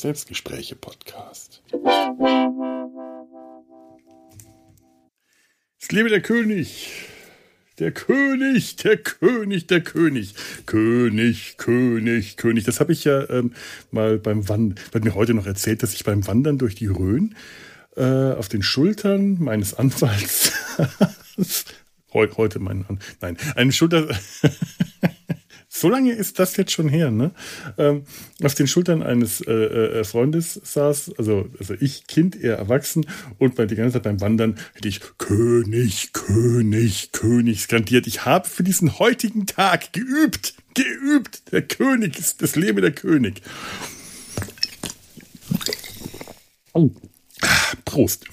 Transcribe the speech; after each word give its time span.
Selbstgespräche 0.00 0.76
Podcast. 0.76 1.62
Es 5.78 5.92
lebe 5.92 6.08
der 6.08 6.22
König. 6.22 6.90
Der 7.78 7.92
König, 7.92 8.76
der 8.76 8.96
König, 8.96 9.66
der 9.66 9.82
König. 9.82 10.34
König, 10.64 11.58
König, 11.58 12.36
König. 12.38 12.64
Das 12.64 12.80
habe 12.80 12.94
ich 12.94 13.04
ja 13.04 13.28
ähm, 13.28 13.52
mal 13.90 14.18
beim 14.18 14.48
Wandern, 14.48 14.82
wird 14.92 15.04
mir 15.04 15.14
heute 15.14 15.34
noch 15.34 15.46
erzählt, 15.46 15.82
dass 15.82 15.92
ich 15.92 16.04
beim 16.04 16.26
Wandern 16.26 16.56
durch 16.56 16.74
die 16.74 16.86
Rhön 16.86 17.34
äh, 17.96 18.32
auf 18.32 18.48
den 18.48 18.62
Schultern 18.62 19.36
meines 19.38 19.74
Anwalts 19.74 20.52
heute 22.12 22.58
mein 22.58 22.86
nein, 23.20 23.36
eine 23.54 23.72
Schulter 23.72 24.08
so 25.80 25.88
lange 25.88 26.12
ist 26.12 26.38
das 26.38 26.56
jetzt 26.56 26.72
schon 26.72 26.88
her, 26.90 27.10
ne? 27.10 27.30
Ähm, 27.78 28.04
auf 28.42 28.54
den 28.54 28.66
Schultern 28.66 29.02
eines 29.02 29.40
äh, 29.40 29.50
äh, 29.52 30.04
Freundes 30.04 30.60
saß, 30.62 31.12
also, 31.16 31.48
also 31.58 31.74
ich, 31.80 32.06
Kind, 32.06 32.36
er 32.36 32.56
erwachsen 32.56 33.06
und 33.38 33.54
bei 33.54 33.64
die 33.64 33.76
ganze 33.76 33.94
Zeit 33.94 34.02
beim 34.02 34.20
Wandern 34.20 34.58
hätte 34.74 34.88
ich 34.88 35.00
König, 35.16 36.12
König, 36.12 37.12
König 37.12 37.62
skandiert. 37.62 38.06
Ich 38.06 38.26
habe 38.26 38.46
für 38.46 38.62
diesen 38.62 38.98
heutigen 38.98 39.46
Tag 39.46 39.94
geübt, 39.94 40.54
geübt. 40.74 41.50
Der 41.50 41.62
König 41.62 42.18
ist 42.18 42.42
das 42.42 42.56
Leben 42.56 42.82
der 42.82 42.92
König. 42.92 43.40
Oh. 46.74 46.90
Prost. 47.86 48.26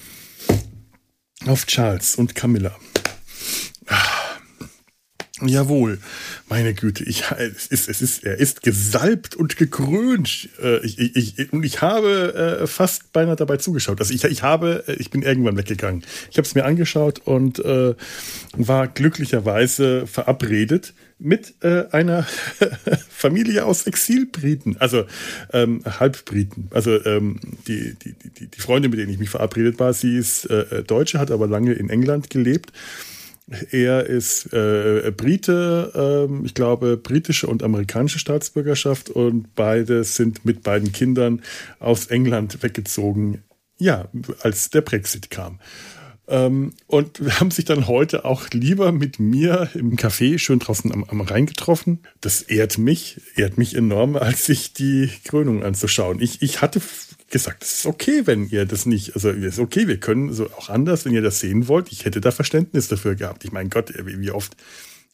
Auf 1.46 1.66
Charles 1.66 2.16
und 2.16 2.36
Camilla. 2.36 2.78
Jawohl, 5.46 6.00
meine 6.50 6.74
Güte, 6.74 7.04
ich, 7.04 7.24
es 7.38 7.68
ist, 7.68 7.90
es 7.90 8.02
ist, 8.02 8.24
er 8.24 8.40
ist 8.40 8.64
gesalbt 8.64 9.36
und 9.36 9.58
gekrönt. 9.58 10.50
Äh, 10.62 10.84
ich, 10.86 10.98
ich, 11.00 11.38
ich, 11.40 11.54
und 11.54 11.64
ich 11.64 11.82
habe 11.82 12.62
äh, 12.62 12.68
fast 12.68 13.14
beinahe 13.14 13.36
dabei 13.36 13.58
zugeschaut. 13.58 14.00
Also 14.00 14.14
ich, 14.14 14.24
ich 14.24 14.42
habe, 14.42 14.84
äh, 14.88 14.94
ich 14.94 15.12
bin 15.12 15.22
irgendwann 15.22 15.56
weggegangen. 15.56 16.04
Ich 16.32 16.38
habe 16.38 16.48
es 16.48 16.56
mir 16.56 16.66
angeschaut 16.66 17.22
und 17.26 17.60
äh, 17.60 17.94
war 18.56 18.88
glücklicherweise 18.88 20.08
verabredet 20.08 20.94
mit 21.20 21.56
äh, 21.62 21.86
einer 21.92 22.26
Familie 23.10 23.66
aus 23.66 23.86
Exilbriten, 23.86 24.78
also 24.78 25.06
ähm, 25.54 25.82
Halbbriten. 25.86 26.70
Also 26.72 27.04
ähm, 27.06 27.40
die, 27.68 27.96
die, 27.96 28.14
die, 28.14 28.48
die 28.48 28.60
Freundin, 28.62 28.92
mit 28.92 29.00
der 29.00 29.08
ich 29.08 29.20
mich 29.20 29.30
verabredet 29.30 29.80
war, 29.80 29.94
sie 29.94 30.18
ist 30.18 30.46
äh, 30.46 30.84
Deutsche, 30.84 31.20
hat 31.20 31.30
aber 31.30 31.48
lange 31.48 31.74
in 31.74 31.90
England 31.90 32.30
gelebt 32.32 32.72
er 33.72 34.06
ist 34.06 34.52
äh, 34.54 35.12
Brite, 35.16 36.28
äh, 36.30 36.46
ich 36.46 36.54
glaube 36.54 36.98
britische 36.98 37.48
und 37.48 37.64
amerikanische 37.64 38.20
Staatsbürgerschaft 38.20 39.10
und 39.10 39.56
beide 39.56 40.04
sind 40.04 40.44
mit 40.44 40.64
beiden 40.64 40.92
Kindern 40.92 41.42
aus 41.80 42.08
England 42.08 42.62
weggezogen, 42.62 43.44
ja, 43.78 44.10
als 44.42 44.70
der 44.70 44.82
Brexit 44.82 45.30
kam. 45.30 45.60
Ähm, 46.28 46.74
und 46.88 47.22
haben 47.40 47.52
sich 47.52 47.66
dann 47.66 47.88
heute 47.88 48.26
auch 48.26 48.50
lieber 48.52 48.92
mit 48.92 49.20
mir 49.20 49.70
im 49.74 49.96
Café 49.96 50.38
schön 50.38 50.60
draußen 50.60 50.92
am, 50.92 51.06
am 51.06 51.22
Rhein 51.22 51.46
getroffen. 51.46 52.00
Das 52.20 52.42
ehrt 52.42 52.78
mich, 52.78 53.22
ehrt 53.36 53.58
mich 53.58 53.76
enorm, 53.76 54.16
als 54.18 54.46
sich 54.46 54.74
die 54.74 55.10
Krönung 55.24 55.64
anzuschauen. 55.64 56.20
Ich, 56.20 56.42
ich 56.42 56.62
hatte 56.62 56.82
gesagt, 57.30 57.64
es 57.64 57.80
ist 57.80 57.86
okay, 57.86 58.22
wenn 58.26 58.48
ihr 58.48 58.66
das 58.66 58.86
nicht, 58.86 59.16
also 59.16 59.30
es 59.30 59.56
ist 59.56 59.60
okay, 59.60 59.88
wir 59.88 60.00
können 60.00 60.34
so 60.34 60.46
auch 60.52 60.70
anders, 60.70 61.06
wenn 61.06 61.14
ihr 61.14 61.22
das 61.22 61.40
sehen 61.40 61.68
wollt. 61.68 61.92
Ich 61.92 62.06
hätte 62.06 62.22
da 62.22 62.32
Verständnis 62.32 62.88
dafür 62.88 63.16
gehabt. 63.16 63.44
Ich 63.44 63.52
meine 63.52 63.70
Gott, 63.70 63.94
wie 63.96 64.32
oft 64.32 64.56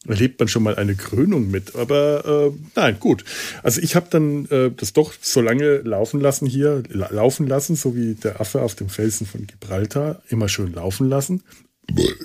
erlebt 0.06 0.38
man 0.38 0.48
schon 0.48 0.62
mal 0.62 0.76
eine 0.76 0.94
Krönung 0.94 1.50
mit. 1.50 1.74
Aber 1.76 2.52
äh, 2.52 2.58
nein, 2.76 2.98
gut. 3.00 3.24
Also 3.62 3.80
ich 3.80 3.96
habe 3.96 4.06
dann 4.10 4.46
äh, 4.46 4.70
das 4.70 4.92
doch 4.92 5.12
so 5.20 5.40
lange 5.40 5.78
laufen 5.78 6.20
lassen 6.20 6.46
hier, 6.46 6.82
la 6.88 7.08
laufen 7.10 7.46
lassen, 7.46 7.76
so 7.76 7.96
wie 7.96 8.14
der 8.14 8.40
Affe 8.40 8.62
auf 8.62 8.74
dem 8.74 8.88
Felsen 8.88 9.26
von 9.26 9.46
Gibraltar, 9.46 10.22
immer 10.28 10.48
schön 10.48 10.72
laufen 10.72 11.08
lassen. 11.08 11.42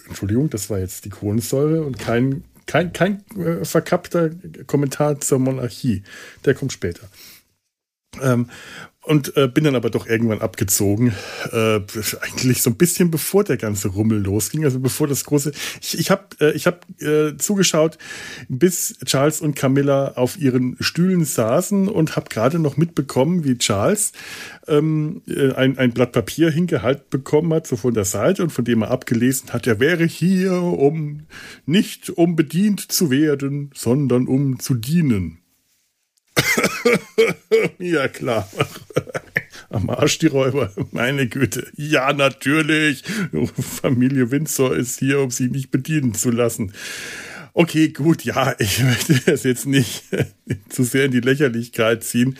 Entschuldigung, 0.08 0.50
das 0.50 0.70
war 0.70 0.80
jetzt 0.80 1.06
die 1.06 1.10
Kohlensäure 1.10 1.84
und 1.84 2.00
kein, 2.00 2.44
kein, 2.66 2.94
kein 2.94 3.24
äh, 3.38 3.66
verkappter 3.66 4.32
Kommentar 4.68 5.20
zur 5.20 5.40
Monarchie. 5.40 6.04
Der 6.46 6.54
kommt 6.54 6.74
später. 6.74 7.10
Ähm, 8.22 8.50
und 9.10 9.36
äh, 9.38 9.48
bin 9.48 9.64
dann 9.64 9.76
aber 9.76 9.90
doch 9.90 10.06
irgendwann 10.06 10.42
abgezogen. 10.42 11.16
Äh, 11.52 11.80
eigentlich 12.22 12.62
so 12.62 12.70
ein 12.70 12.76
bisschen 12.76 13.10
bevor 13.10 13.44
der 13.44 13.58
ganze 13.58 13.88
Rummel 13.88 14.20
losging, 14.20 14.66
also 14.66 14.80
bevor 14.80 15.08
das 15.08 15.24
große. 15.24 15.52
Ich, 15.82 15.98
ich 15.98 16.12
habe 16.12 16.26
äh, 16.40 16.52
ich 16.52 16.68
hab, 16.68 16.86
äh, 17.02 17.36
zugeschaut, 17.36 17.98
bis 18.50 19.00
Charles 19.06 19.42
und 19.42 19.56
Camilla 19.56 20.10
auf 20.10 20.38
ihren 20.38 20.78
Stühlen 20.80 21.26
saßen 21.26 21.88
und 21.88 22.16
habe 22.16 22.30
gerade 22.30 22.60
noch 22.60 22.78
mitbekommen, 22.78 23.44
wie 23.44 23.58
Charles 23.58 24.12
ähm, 24.68 25.24
äh, 25.28 25.54
ein, 25.54 25.80
ein 25.80 25.92
Blatt 25.92 26.12
Papier 26.12 26.52
hingehalten 26.52 27.06
bekommen 27.10 27.52
hat, 27.52 27.66
so 27.66 27.78
von 27.78 27.96
der 27.96 28.06
Seite 28.06 28.44
und 28.44 28.52
von 28.52 28.64
dem 28.64 28.84
er 28.84 28.92
abgelesen 28.92 29.54
hat, 29.54 29.66
er 29.66 29.80
wäre 29.80 30.06
hier, 30.06 30.54
um 30.54 31.22
nicht 31.66 32.12
um 32.12 32.36
bedient 32.36 32.92
zu 32.92 33.10
werden, 33.10 33.72
sondern 33.74 34.28
um 34.28 34.60
zu 34.60 34.76
dienen. 34.76 35.40
ja, 37.80 38.08
klar. 38.08 38.48
Am 39.70 39.90
Arsch 39.90 40.20
die 40.20 40.28
Räuber. 40.28 40.72
Meine 40.92 41.28
Güte. 41.28 41.68
Ja, 41.76 42.12
natürlich. 42.14 43.04
Familie 43.82 44.32
Windsor 44.32 44.76
ist 44.76 45.00
hier, 45.00 45.20
um 45.20 45.32
sie 45.32 45.48
nicht 45.48 45.72
bedienen 45.72 46.14
zu 46.14 46.32
lassen. 46.32 46.74
Okay, 47.54 47.90
gut, 47.90 48.24
ja, 48.24 48.56
ich 48.60 48.82
möchte 48.84 49.20
das 49.26 49.44
jetzt 49.44 49.66
nicht 49.66 50.04
zu 50.70 50.84
sehr 50.84 51.06
in 51.06 51.12
die 51.12 51.20
Lächerlichkeit 51.20 52.04
ziehen, 52.04 52.38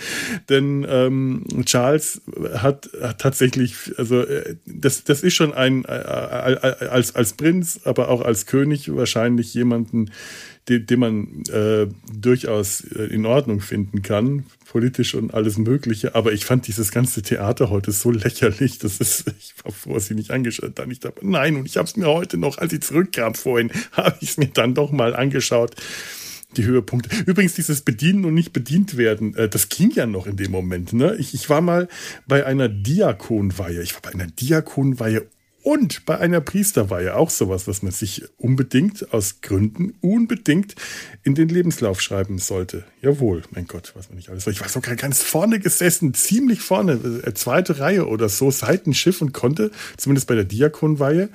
denn 0.50 0.86
ähm, 0.88 1.44
Charles 1.66 2.22
hat, 2.54 2.90
hat 3.02 3.20
tatsächlich, 3.20 3.76
also 3.98 4.22
äh, 4.22 4.56
das, 4.66 5.04
das 5.04 5.24
ist 5.24 5.34
schon 5.34 5.54
ein 5.54 5.84
äh, 5.86 5.90
als 5.90 7.16
als 7.16 7.34
Prinz, 7.34 7.82
aber 7.84 8.10
auch 8.10 8.22
als 8.22 8.46
König 8.46 8.96
wahrscheinlich 8.96 9.54
jemanden, 9.54 10.12
den, 10.68 10.86
den 10.86 11.00
man 11.00 11.44
äh, 11.52 11.88
durchaus 12.14 12.82
äh, 12.82 13.04
in 13.04 13.26
Ordnung 13.26 13.62
finden 13.62 14.02
kann, 14.02 14.46
politisch 14.66 15.16
und 15.16 15.34
alles 15.34 15.58
Mögliche. 15.58 16.16
Aber 16.16 16.34
ich 16.34 16.46
fand 16.46 16.68
dieses 16.68 16.92
ganze 16.92 17.22
Theater 17.22 17.70
heute 17.70 17.92
so 17.92 18.12
lächerlich. 18.12 18.78
Das 18.80 18.98
ist, 18.98 19.26
ich 19.40 19.54
war 19.64 19.72
froh, 19.72 20.00
sie 20.00 20.16
nicht 20.16 20.32
angeschaut, 20.32 20.74
da 20.76 20.86
nicht 20.86 21.06
dabei. 21.06 21.22
Nein, 21.24 21.56
und 21.56 21.66
ich 21.66 21.78
habe 21.78 21.88
es 21.88 21.96
mir 21.96 22.08
heute 22.08 22.38
noch, 22.38 22.58
als 22.58 22.74
ich 22.74 22.82
zurückkam 22.82 23.36
vorhin, 23.36 23.72
habe 23.94 24.18
ich 24.22 24.32
es 24.32 24.38
mir 24.38 24.48
dann 24.48 24.74
doch 24.74 24.92
mal 24.92 25.16
angeschaut 25.16 25.76
die 26.58 26.66
Höhepunkte. 26.66 27.10
Übrigens, 27.28 27.54
dieses 27.54 27.82
Bedienen 27.82 28.26
und 28.26 28.34
nicht 28.34 28.54
bedient 28.54 28.98
werden, 28.98 29.36
äh, 29.36 29.48
das 29.48 29.70
ging 29.70 29.92
ja 29.92 30.06
noch 30.06 30.26
in 30.26 30.36
dem 30.36 30.52
Moment. 30.52 30.94
Ne? 30.94 31.16
Ich, 31.20 31.34
ich 31.34 31.50
war 31.50 31.62
mal 31.62 31.88
bei 32.28 32.46
einer 32.46 32.68
Diakonweihe. 32.70 33.82
Ich 33.84 33.94
war 33.94 34.02
bei 34.02 34.12
einer 34.12 34.28
Diakonweihe 34.28 35.28
und 35.64 36.06
bei 36.06 36.18
einer 36.18 36.42
Priesterweihe 36.42 37.16
auch 37.16 37.30
sowas, 37.30 37.68
was 37.68 37.84
man 37.84 37.92
sich 37.92 38.24
unbedingt 38.38 39.14
aus 39.14 39.42
Gründen 39.42 39.94
unbedingt 40.02 40.76
in 41.24 41.36
den 41.36 41.50
Lebenslauf 41.50 42.02
schreiben 42.02 42.40
sollte. 42.40 42.86
Jawohl, 43.02 43.44
mein 43.52 43.68
Gott, 43.68 43.94
was 43.96 44.10
man 44.10 44.18
nicht 44.18 44.30
alles. 44.30 44.48
Ich 44.48 44.62
war 44.62 44.70
sogar 44.70 44.96
ganz 44.96 45.22
vorne 45.22 45.60
gesessen, 45.60 46.14
ziemlich 46.14 46.62
vorne, 46.62 46.94
äh, 47.26 47.34
zweite 47.34 47.80
Reihe 47.80 48.08
oder 48.08 48.30
so, 48.30 48.52
Seitenschiff 48.52 49.22
und 49.22 49.34
konnte, 49.34 49.72
zumindest 49.98 50.28
bei 50.28 50.36
der 50.36 50.46
Diakonweihe, 50.46 51.30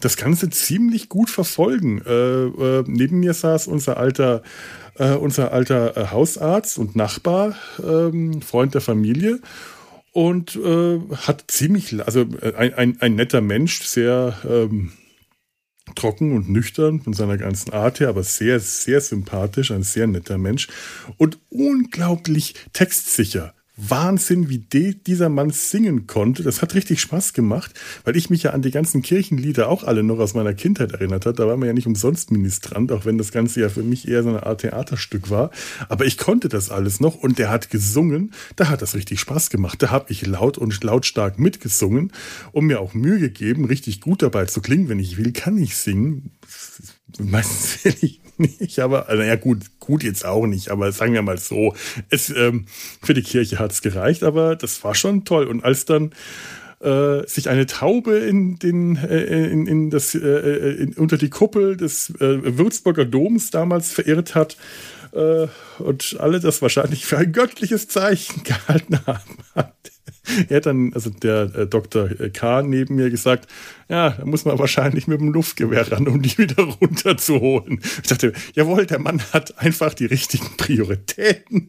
das 0.00 0.16
Ganze 0.16 0.50
ziemlich 0.50 1.08
gut 1.08 1.30
verfolgen. 1.30 2.02
Äh, 2.04 2.12
äh, 2.12 2.84
neben 2.86 3.20
mir 3.20 3.34
saß 3.34 3.68
unser 3.68 3.96
alter, 3.96 4.42
äh, 4.96 5.12
unser 5.12 5.52
alter 5.52 5.96
äh, 5.96 6.06
Hausarzt 6.08 6.76
und 6.76 6.96
Nachbar, 6.96 7.56
ähm, 7.82 8.42
Freund 8.42 8.74
der 8.74 8.80
Familie 8.80 9.40
und 10.12 10.56
äh, 10.56 11.00
hat 11.16 11.44
ziemlich, 11.48 12.04
also 12.04 12.20
äh, 12.40 12.54
ein, 12.54 12.74
ein, 12.74 13.00
ein 13.00 13.14
netter 13.14 13.40
Mensch, 13.40 13.82
sehr 13.82 14.36
ähm, 14.48 14.92
trocken 15.94 16.36
und 16.36 16.48
nüchtern 16.48 17.00
von 17.00 17.12
seiner 17.12 17.38
ganzen 17.38 17.72
Art 17.72 18.00
her, 18.00 18.08
aber 18.08 18.22
sehr, 18.22 18.60
sehr 18.60 19.00
sympathisch, 19.00 19.70
ein 19.70 19.82
sehr 19.82 20.06
netter 20.06 20.38
Mensch 20.38 20.68
und 21.16 21.38
unglaublich 21.48 22.54
textsicher. 22.72 23.54
Wahnsinn, 23.76 24.50
wie 24.50 24.58
dieser 24.58 25.30
Mann 25.30 25.50
singen 25.50 26.06
konnte. 26.06 26.42
Das 26.42 26.60
hat 26.60 26.74
richtig 26.74 27.00
Spaß 27.00 27.32
gemacht, 27.32 27.72
weil 28.04 28.16
ich 28.16 28.28
mich 28.28 28.42
ja 28.42 28.50
an 28.50 28.60
die 28.60 28.70
ganzen 28.70 29.00
Kirchenlieder 29.00 29.68
auch 29.68 29.82
alle 29.82 30.02
noch 30.02 30.18
aus 30.18 30.34
meiner 30.34 30.52
Kindheit 30.52 30.92
erinnert 30.92 31.24
hat. 31.24 31.38
Da 31.38 31.46
war 31.46 31.56
man 31.56 31.68
ja 31.68 31.72
nicht 31.72 31.86
umsonst 31.86 32.30
Ministrant, 32.30 32.92
auch 32.92 33.06
wenn 33.06 33.16
das 33.16 33.32
Ganze 33.32 33.60
ja 33.60 33.70
für 33.70 33.82
mich 33.82 34.06
eher 34.06 34.22
so 34.22 34.28
eine 34.28 34.44
Art 34.44 34.60
Theaterstück 34.60 35.30
war. 35.30 35.50
Aber 35.88 36.04
ich 36.04 36.18
konnte 36.18 36.50
das 36.50 36.70
alles 36.70 37.00
noch 37.00 37.14
und 37.14 37.38
der 37.38 37.48
hat 37.48 37.70
gesungen. 37.70 38.32
Da 38.56 38.68
hat 38.68 38.82
das 38.82 38.94
richtig 38.94 39.20
Spaß 39.20 39.48
gemacht. 39.48 39.82
Da 39.82 39.90
habe 39.90 40.12
ich 40.12 40.26
laut 40.26 40.58
und 40.58 40.84
lautstark 40.84 41.38
mitgesungen 41.38 42.12
und 42.52 42.66
mir 42.66 42.80
auch 42.80 42.92
Mühe 42.92 43.18
gegeben, 43.18 43.64
richtig 43.64 44.02
gut 44.02 44.22
dabei 44.22 44.44
zu 44.44 44.60
klingen. 44.60 44.90
Wenn 44.90 44.98
ich 44.98 45.16
will, 45.16 45.32
kann 45.32 45.56
ich 45.56 45.76
singen. 45.76 46.30
Meistens 47.20 47.84
will 47.84 47.96
ich 48.00 48.20
nicht, 48.38 48.78
aber, 48.78 49.08
also 49.08 49.22
ja 49.22 49.36
gut, 49.36 49.58
gut 49.78 50.02
jetzt 50.02 50.24
auch 50.24 50.46
nicht, 50.46 50.70
aber 50.70 50.90
sagen 50.92 51.12
wir 51.12 51.22
mal 51.22 51.38
so, 51.38 51.74
es, 52.08 52.30
ähm, 52.30 52.66
für 53.02 53.14
die 53.14 53.22
Kirche 53.22 53.58
hat 53.58 53.72
es 53.72 53.82
gereicht, 53.82 54.22
aber 54.22 54.56
das 54.56 54.82
war 54.84 54.94
schon 54.94 55.24
toll. 55.24 55.46
Und 55.46 55.64
als 55.64 55.84
dann 55.84 56.12
äh, 56.80 57.26
sich 57.28 57.48
eine 57.48 57.66
Taube 57.66 58.18
in 58.18 58.58
den 58.58 58.96
äh, 58.96 59.46
in, 59.46 59.66
in 59.66 59.90
das 59.90 60.14
äh, 60.14 60.18
in, 60.18 60.94
unter 60.94 61.16
die 61.16 61.30
Kuppel 61.30 61.76
des 61.76 62.10
äh, 62.20 62.58
Würzburger 62.58 63.04
Doms 63.04 63.50
damals 63.50 63.92
verirrt 63.92 64.34
hat 64.34 64.56
äh, 65.12 65.46
und 65.78 66.16
alle 66.18 66.40
das 66.40 66.60
wahrscheinlich 66.62 67.06
für 67.06 67.18
ein 67.18 67.32
göttliches 67.32 67.88
Zeichen 67.88 68.42
gehalten 68.44 68.98
haben. 69.06 69.36
er 70.48 70.56
hat 70.56 70.66
dann, 70.66 70.92
also 70.94 71.10
der 71.10 71.54
äh, 71.54 71.66
Dr. 71.66 72.08
K. 72.32 72.62
neben 72.62 72.96
mir 72.96 73.10
gesagt, 73.10 73.48
ja, 73.88 74.10
da 74.10 74.24
muss 74.24 74.44
man 74.44 74.58
wahrscheinlich 74.58 75.06
mit 75.06 75.20
dem 75.20 75.32
Luftgewehr 75.32 75.90
ran, 75.90 76.08
um 76.08 76.22
die 76.22 76.36
wieder 76.38 76.62
runterzuholen. 76.80 77.80
Ich 78.02 78.08
dachte, 78.08 78.32
jawohl, 78.54 78.86
der 78.86 78.98
Mann 78.98 79.20
hat 79.32 79.58
einfach 79.58 79.94
die 79.94 80.06
richtigen 80.06 80.56
Prioritäten. 80.56 81.68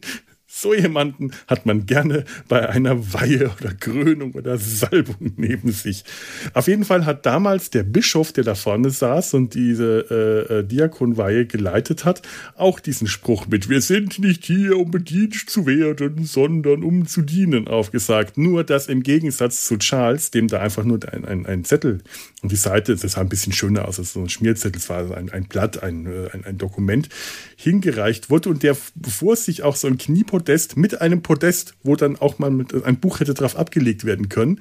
So 0.56 0.72
jemanden 0.72 1.32
hat 1.48 1.66
man 1.66 1.84
gerne 1.84 2.24
bei 2.46 2.68
einer 2.68 3.12
Weihe 3.12 3.50
oder 3.60 3.74
Krönung 3.74 4.34
oder 4.34 4.56
Salbung 4.56 5.32
neben 5.36 5.72
sich. 5.72 6.04
Auf 6.52 6.68
jeden 6.68 6.84
Fall 6.84 7.04
hat 7.04 7.26
damals 7.26 7.70
der 7.70 7.82
Bischof, 7.82 8.32
der 8.32 8.44
da 8.44 8.54
vorne 8.54 8.90
saß 8.90 9.34
und 9.34 9.54
diese 9.54 10.46
äh, 10.48 10.60
äh, 10.60 10.64
Diakonweihe 10.64 11.46
geleitet 11.46 12.04
hat, 12.04 12.22
auch 12.54 12.78
diesen 12.78 13.08
Spruch 13.08 13.48
mit 13.48 13.68
Wir 13.68 13.80
sind 13.80 14.20
nicht 14.20 14.44
hier, 14.44 14.78
um 14.78 14.92
bedient 14.92 15.34
zu 15.34 15.66
werden, 15.66 16.24
sondern 16.24 16.84
um 16.84 17.08
zu 17.08 17.22
dienen 17.22 17.66
aufgesagt. 17.66 18.38
Nur, 18.38 18.62
dass 18.62 18.86
im 18.86 19.02
Gegensatz 19.02 19.64
zu 19.64 19.76
Charles, 19.78 20.30
dem 20.30 20.46
da 20.46 20.60
einfach 20.60 20.84
nur 20.84 21.00
ein, 21.12 21.24
ein, 21.24 21.46
ein 21.46 21.64
Zettel 21.64 21.98
und 22.42 22.52
die 22.52 22.56
Seite, 22.56 22.94
das 22.94 23.12
sah 23.12 23.20
ein 23.22 23.28
bisschen 23.28 23.52
schöner 23.52 23.88
aus 23.88 23.98
als 23.98 24.12
so 24.12 24.20
ein 24.20 24.28
Schmierzettel, 24.28 24.78
es 24.78 24.88
war 24.88 25.16
ein, 25.16 25.30
ein 25.30 25.46
Blatt, 25.46 25.82
ein, 25.82 26.06
äh, 26.06 26.30
ein, 26.32 26.44
ein 26.44 26.58
Dokument, 26.58 27.08
hingereicht 27.56 28.30
wurde 28.30 28.50
und 28.50 28.62
der 28.62 28.76
vor 28.76 29.34
sich 29.34 29.64
auch 29.64 29.74
so 29.74 29.88
ein 29.88 29.98
Kniepodest 30.44 30.76
mit 30.76 31.00
einem 31.00 31.22
Podest, 31.22 31.74
wo 31.82 31.96
dann 31.96 32.16
auch 32.16 32.38
mal 32.38 32.50
mit, 32.50 32.84
ein 32.84 33.00
Buch 33.00 33.20
hätte 33.20 33.34
drauf 33.34 33.56
abgelegt 33.56 34.04
werden 34.04 34.28
können, 34.28 34.60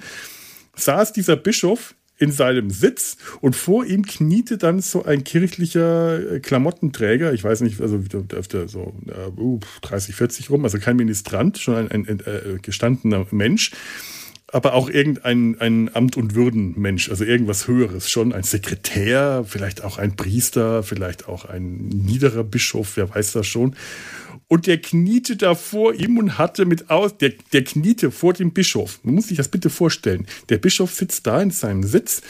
saß 0.75 1.13
dieser 1.13 1.35
Bischof 1.35 1.95
in 2.17 2.31
seinem 2.31 2.69
Sitz 2.69 3.17
und 3.41 3.55
vor 3.55 3.85
ihm 3.85 4.03
kniete 4.03 4.57
dann 4.57 4.79
so 4.79 5.03
ein 5.03 5.23
kirchlicher 5.23 6.35
äh, 6.35 6.39
Klamottenträger, 6.39 7.33
ich 7.33 7.43
weiß 7.43 7.61
nicht, 7.61 7.81
also 7.81 7.97
dürfte 7.97 8.69
so 8.69 8.93
uh, 9.37 9.59
30, 9.81 10.15
40 10.15 10.49
rum, 10.49 10.63
also 10.63 10.79
kein 10.79 10.95
Ministrant, 10.95 11.57
schon 11.57 11.75
ein, 11.75 11.91
ein, 11.91 12.07
ein 12.07 12.19
äh, 12.19 12.59
gestandener 12.61 13.25
Mensch, 13.31 13.71
aber 14.53 14.75
auch 14.75 14.89
irgendein 14.89 15.59
ein 15.59 15.95
Amt- 15.95 16.15
und 16.15 16.35
Würdenmensch, 16.35 17.09
also 17.09 17.23
irgendwas 17.23 17.67
Höheres 17.67 18.09
schon, 18.09 18.31
ein 18.33 18.43
Sekretär, 18.43 19.43
vielleicht 19.47 19.83
auch 19.83 19.97
ein 19.97 20.15
Priester, 20.15 20.83
vielleicht 20.83 21.27
auch 21.27 21.45
ein 21.45 21.89
niederer 21.89 22.43
Bischof, 22.43 22.95
wer 22.95 23.13
weiß 23.13 23.33
das 23.33 23.47
schon. 23.47 23.75
Und 24.47 24.67
der 24.67 24.79
kniete 24.79 25.37
da 25.37 25.55
vor 25.55 25.95
ihm 25.95 26.19
und 26.19 26.37
hatte 26.37 26.65
mit 26.65 26.91
aus, 26.91 27.17
der, 27.17 27.33
der 27.51 27.63
kniete 27.63 28.11
vor 28.11 28.33
dem 28.33 28.53
Bischof. 28.53 28.99
Man 29.01 29.15
muss 29.15 29.29
sich 29.29 29.37
das 29.37 29.47
bitte 29.47 29.71
vorstellen. 29.71 30.27
Der 30.49 30.59
Bischof 30.59 30.93
sitzt 30.93 31.25
da 31.25 31.41
in 31.41 31.49
seinem 31.49 31.83
Sitz 31.83 32.21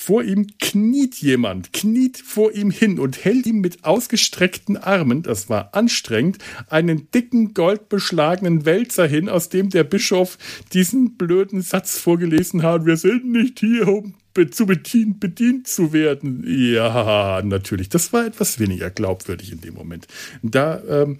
vor 0.00 0.24
ihm 0.24 0.46
kniet 0.58 1.16
jemand, 1.16 1.74
kniet 1.74 2.16
vor 2.16 2.52
ihm 2.52 2.70
hin 2.70 2.98
und 2.98 3.22
hält 3.22 3.44
ihm 3.44 3.60
mit 3.60 3.84
ausgestreckten 3.84 4.78
Armen, 4.78 5.22
das 5.22 5.50
war 5.50 5.74
anstrengend, 5.74 6.38
einen 6.68 7.10
dicken, 7.10 7.52
goldbeschlagenen 7.52 8.64
Wälzer 8.64 9.06
hin, 9.06 9.28
aus 9.28 9.50
dem 9.50 9.68
der 9.68 9.84
Bischof 9.84 10.38
diesen 10.72 11.18
blöden 11.18 11.60
Satz 11.60 11.98
vorgelesen 11.98 12.62
hat, 12.62 12.86
wir 12.86 12.96
sind 12.96 13.30
nicht 13.30 13.60
hier, 13.60 13.88
um 13.88 14.14
zu 14.52 14.64
bedient, 14.64 15.20
bedient 15.20 15.68
zu 15.68 15.92
werden. 15.92 16.44
Ja, 16.46 17.42
natürlich. 17.44 17.90
Das 17.90 18.14
war 18.14 18.24
etwas 18.24 18.58
weniger 18.58 18.88
glaubwürdig 18.88 19.52
in 19.52 19.60
dem 19.60 19.74
Moment. 19.74 20.06
Da 20.42 20.80
ähm, 20.88 21.18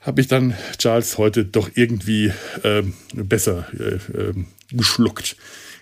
habe 0.00 0.20
ich 0.20 0.28
dann 0.28 0.54
Charles 0.76 1.16
heute 1.16 1.46
doch 1.46 1.70
irgendwie 1.76 2.30
ähm, 2.62 2.92
besser 3.14 3.68
äh, 3.72 3.94
äh, 4.18 4.34
geschluckt. 4.70 5.36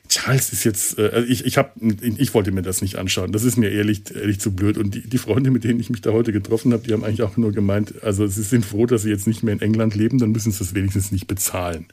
Charles 0.08 0.52
ist 0.52 0.64
jetzt, 0.64 0.98
äh, 0.98 1.10
also 1.12 1.28
ich, 1.28 1.44
ich, 1.44 1.58
hab, 1.58 1.74
ich 1.80 2.34
wollte 2.34 2.50
mir 2.50 2.62
das 2.62 2.82
nicht 2.82 2.96
anschauen. 2.96 3.32
Das 3.32 3.44
ist 3.44 3.56
mir 3.56 3.70
ehrlich, 3.70 4.02
ehrlich 4.14 4.40
zu 4.40 4.52
blöd. 4.52 4.78
Und 4.78 4.94
die, 4.94 5.02
die 5.02 5.18
Freunde, 5.18 5.50
mit 5.50 5.64
denen 5.64 5.80
ich 5.80 5.90
mich 5.90 6.00
da 6.00 6.10
heute 6.12 6.32
getroffen 6.32 6.72
habe, 6.72 6.86
die 6.86 6.92
haben 6.92 7.04
eigentlich 7.04 7.22
auch 7.22 7.36
nur 7.36 7.52
gemeint, 7.52 8.02
also 8.02 8.26
sie 8.26 8.42
sind 8.42 8.64
froh, 8.64 8.86
dass 8.86 9.02
sie 9.02 9.10
jetzt 9.10 9.26
nicht 9.26 9.42
mehr 9.42 9.54
in 9.54 9.60
England 9.60 9.94
leben, 9.94 10.18
dann 10.18 10.32
müssen 10.32 10.52
sie 10.52 10.58
das 10.58 10.74
wenigstens 10.74 11.12
nicht 11.12 11.26
bezahlen. 11.26 11.86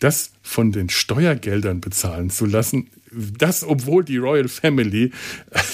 Das 0.00 0.32
von 0.42 0.72
den 0.72 0.90
Steuergeldern 0.90 1.80
bezahlen 1.80 2.30
zu 2.30 2.46
lassen, 2.46 2.88
das, 3.38 3.62
obwohl 3.62 4.04
die 4.04 4.16
Royal 4.16 4.48
Family 4.48 5.12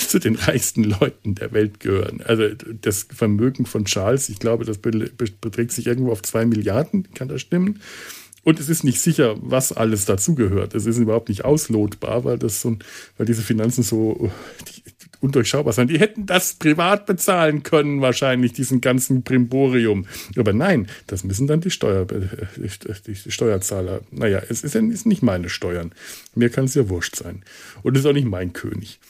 zu 0.09 0.19
den 0.19 0.35
reichsten 0.37 0.85
Leuten 0.85 1.35
der 1.35 1.53
Welt 1.53 1.81
gehören. 1.81 2.21
Also 2.23 2.45
das 2.83 3.07
Vermögen 3.15 3.65
von 3.65 3.87
Charles, 3.87 4.29
ich 4.29 4.39
glaube, 4.39 4.65
das 4.65 4.79
beträgt 4.79 5.73
sich 5.73 5.87
irgendwo 5.87 6.13
auf 6.13 6.23
zwei 6.23 6.45
Milliarden, 6.45 7.09
kann 7.15 7.29
das 7.29 7.41
stimmen? 7.41 7.81
Und 8.43 8.59
es 8.59 8.69
ist 8.69 8.85
nicht 8.85 9.01
sicher, 9.01 9.37
was 9.41 9.73
alles 9.73 10.07
dazugehört. 10.07 10.75
Es 10.75 10.87
ist 10.87 10.99
überhaupt 10.99 11.29
nicht 11.29 11.45
auslotbar, 11.45 12.25
weil 12.25 12.39
das 12.39 12.63
so, 12.63 12.77
weil 13.17 13.27
diese 13.27 13.43
Finanzen 13.43 13.83
so 13.83 14.31
undurchschaubar 15.21 15.73
sind. 15.73 15.91
Die 15.91 16.01
hätten 16.01 16.27
das 16.27 16.55
privat 16.55 17.07
bezahlen 17.07 17.63
können, 17.63 18.01
wahrscheinlich, 18.01 18.53
diesen 18.53 18.81
ganzen 18.81 19.23
Primborium. 19.23 20.07
Aber 20.37 20.53
nein, 20.53 20.89
das 21.07 21.25
müssen 21.25 21.47
dann 21.47 21.61
die, 21.61 21.71
Steuer, 21.71 22.07
die 22.07 23.15
Steuerzahler. 23.15 24.01
Naja, 24.11 24.43
es 24.49 24.65
ist, 24.65 24.75
nicht 24.75 25.23
meine 25.23 25.49
Steuern. 25.49 25.93
Mir 26.35 26.49
kann 26.49 26.65
es 26.65 26.75
ja 26.75 26.89
wurscht 26.89 27.17
sein. 27.17 27.45
Und 27.83 27.97
es 27.97 28.05
ist 28.05 28.07
auch 28.07 28.15
nicht 28.15 28.27
mein 28.27 28.53
König. 28.53 29.01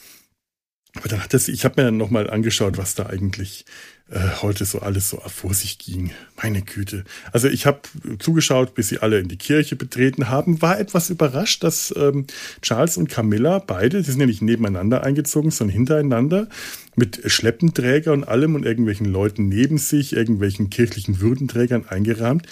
Aber 0.95 1.07
dann 1.07 1.23
hat 1.23 1.33
das, 1.33 1.47
ich 1.47 1.63
habe 1.63 1.81
mir 1.81 1.85
dann 1.85 1.97
nochmal 1.97 2.29
angeschaut, 2.29 2.77
was 2.77 2.95
da 2.95 3.05
eigentlich 3.05 3.63
äh, 3.63 4.00
heute 4.41 4.65
so 4.65 4.79
alles 4.79 5.09
so 5.09 5.21
vor 5.25 5.53
sich 5.53 5.77
ging. 5.77 6.11
Meine 6.41 6.61
Güte. 6.61 7.05
Also 7.31 7.47
ich 7.47 7.65
habe 7.65 7.79
zugeschaut, 8.19 8.73
bis 8.73 8.89
sie 8.89 8.99
alle 8.99 9.19
in 9.19 9.29
die 9.29 9.37
Kirche 9.37 9.75
betreten 9.75 10.29
haben, 10.29 10.61
war 10.61 10.79
etwas 10.79 11.09
überrascht, 11.09 11.63
dass 11.63 11.93
ähm, 11.95 12.27
Charles 12.61 12.97
und 12.97 13.09
Camilla 13.09 13.59
beide, 13.59 14.01
die 14.01 14.11
sind 14.11 14.19
ja 14.19 14.25
nicht 14.25 14.41
nebeneinander 14.41 15.03
eingezogen, 15.03 15.51
sondern 15.51 15.75
hintereinander, 15.75 16.49
mit 16.95 17.21
Schleppenträger 17.25 18.11
und 18.11 18.25
allem 18.25 18.55
und 18.55 18.65
irgendwelchen 18.65 19.05
Leuten 19.05 19.47
neben 19.47 19.77
sich, 19.77 20.13
irgendwelchen 20.13 20.69
kirchlichen 20.69 21.21
Würdenträgern 21.21 21.87
eingerahmt, 21.87 22.47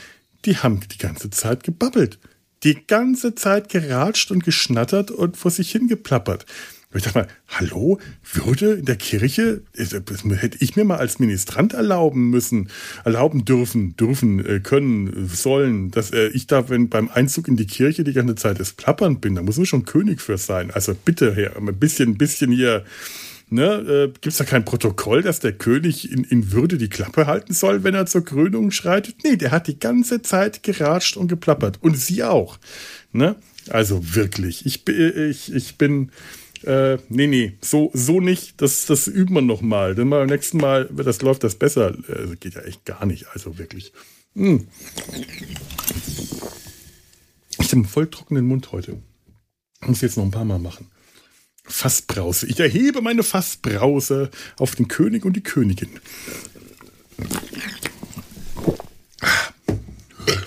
die 0.46 0.58
haben 0.58 0.80
die 0.80 0.98
ganze 0.98 1.30
Zeit 1.30 1.64
gebabbelt. 1.64 2.20
Die 2.64 2.86
ganze 2.88 3.36
Zeit 3.36 3.70
geratscht 3.70 4.32
und 4.32 4.44
geschnattert 4.44 5.12
und 5.12 5.38
vor 5.38 5.52
sich 5.52 5.72
hingeplappert. 5.72 6.46
Ich 6.92 7.04
dachte 7.04 7.20
mal, 7.20 7.28
hallo, 7.50 8.00
Würde 8.34 8.74
in 8.74 8.86
der 8.86 8.96
Kirche? 8.96 9.62
Das 9.76 9.94
hätte 9.94 10.58
ich 10.60 10.76
mir 10.76 10.86
mal 10.86 10.98
als 10.98 11.20
Ministrant 11.20 11.74
erlauben 11.74 12.32
müssen, 12.32 12.70
erlauben 13.06 13.46
dürfen, 13.46 13.96
dürfen, 13.96 14.44
äh, 14.44 14.60
können, 14.60 15.30
sollen, 15.32 15.92
dass 15.92 16.10
äh, 16.10 16.30
ich 16.30 16.48
da, 16.48 16.68
wenn 16.70 16.90
beim 16.90 17.08
Einzug 17.10 17.48
in 17.48 17.58
die 17.58 17.68
Kirche 17.68 18.04
die 18.04 18.14
ganze 18.14 18.34
Zeit 18.34 18.60
das 18.60 18.74
Plappern 18.74 19.20
bin, 19.20 19.36
da 19.36 19.44
muss 19.44 19.58
man 19.58 19.68
schon 19.68 19.86
König 19.86 20.20
für 20.20 20.40
sein. 20.40 20.72
Also 20.72 20.96
bitte, 20.96 21.36
Herr, 21.36 21.58
ein 21.58 21.78
bisschen, 21.78 22.10
ein 22.10 22.18
bisschen 22.18 22.52
hier, 22.52 22.84
ne, 23.52 23.66
äh, 23.66 24.08
gibt 24.08 24.26
es 24.26 24.38
da 24.38 24.44
kein 24.44 24.66
Protokoll, 24.66 25.22
dass 25.22 25.40
der 25.40 25.54
König 25.54 26.12
in, 26.12 26.24
in 26.24 26.52
Würde 26.52 26.80
die 26.80 26.90
Klappe 26.90 27.28
halten 27.28 27.54
soll, 27.54 27.84
wenn 27.84 27.94
er 27.94 28.08
zur 28.08 28.26
Krönung 28.26 28.72
schreitet? 28.72 29.18
Nee, 29.24 29.36
der 29.36 29.52
hat 29.52 29.68
die 29.68 29.78
ganze 29.78 30.24
Zeit 30.24 30.64
geratscht 30.64 31.18
und 31.18 31.28
geplappert. 31.28 31.78
Und 31.82 32.00
sie 32.00 32.24
auch. 32.24 32.58
Ne? 33.12 33.36
Also 33.70 34.16
wirklich, 34.16 34.66
ich, 34.66 34.88
ich, 34.88 35.54
ich 35.54 35.78
bin 35.78 36.10
äh, 36.64 36.98
nee, 37.10 37.28
nee, 37.28 37.58
so, 37.62 37.92
so 37.94 38.20
nicht. 38.20 38.62
Das, 38.62 38.86
das 38.86 39.08
üben 39.08 39.36
wir 39.36 39.42
noch 39.42 39.62
mal. 39.62 39.96
Denn 39.96 40.10
beim 40.10 40.28
nächsten 40.28 40.58
Mal, 40.58 40.90
das 40.92 41.22
läuft 41.22 41.44
das 41.44 41.56
besser. 41.56 41.96
Also 42.08 42.36
geht 42.40 42.56
ja 42.56 42.62
echt 42.62 42.86
gar 42.86 43.06
nicht. 43.06 43.28
Also 43.34 43.58
wirklich. 43.58 43.94
Hm. 44.36 44.68
Ich 47.60 47.68
habe 47.68 47.76
einen 47.76 47.86
voll 47.86 48.10
trockenen 48.10 48.46
Mund 48.46 48.72
heute. 48.72 49.02
Muss 49.86 50.02
jetzt 50.02 50.18
noch 50.18 50.26
ein 50.26 50.32
paar 50.32 50.46
Mal 50.46 50.60
machen. 50.60 50.88
Fassbrause. 51.64 52.48
Ich 52.48 52.60
erhebe 52.60 53.02
meine 53.02 53.24
Fassbrause 53.24 54.32
auf 54.58 54.76
den 54.76 54.88
König 54.88 55.24
und 55.26 55.34
die 55.34 55.44
Königin. 55.44 55.90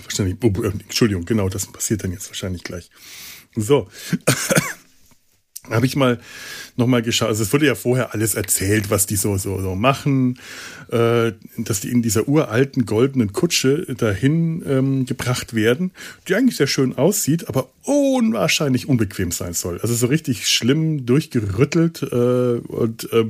Wahrscheinlich, 0.02 0.37
oh, 0.42 0.62
Entschuldigung, 0.62 1.25
genau, 1.25 1.49
das 1.49 1.66
passiert 1.66 2.04
dann 2.04 2.12
jetzt 2.12 2.28
wahrscheinlich 2.28 2.64
gleich. 2.64 2.90
So 3.57 3.88
habe 5.71 5.87
ich 5.87 5.95
mal 5.95 6.19
noch 6.76 6.87
mal 6.87 7.02
geschaut. 7.02 7.28
Also 7.28 7.42
es 7.42 7.52
wurde 7.52 7.66
ja 7.66 7.75
vorher 7.75 8.12
alles 8.12 8.35
erzählt, 8.35 8.90
was 8.90 9.07
die 9.07 9.16
so 9.16 9.37
so, 9.37 9.61
so 9.61 9.75
machen, 9.75 10.38
äh, 10.90 11.33
dass 11.57 11.81
die 11.81 11.90
in 11.90 12.02
dieser 12.02 12.28
uralten 12.28 12.85
goldenen 12.85 13.33
Kutsche 13.33 13.95
dahin 13.97 14.64
ähm, 14.66 15.07
gebracht 15.07 15.54
werden, 15.54 15.92
die 16.26 16.35
eigentlich 16.35 16.57
sehr 16.57 16.66
schön 16.66 16.99
aussieht, 16.99 17.49
aber 17.49 17.69
unwahrscheinlich 17.85 18.88
unbequem 18.88 19.31
sein 19.31 19.52
soll. 19.52 19.81
Also 19.81 19.95
so 19.95 20.07
richtig 20.07 20.49
schlimm 20.49 21.07
durchgerüttelt 21.07 22.02
äh, 22.02 22.07
und 22.07 23.12
äh, 23.12 23.26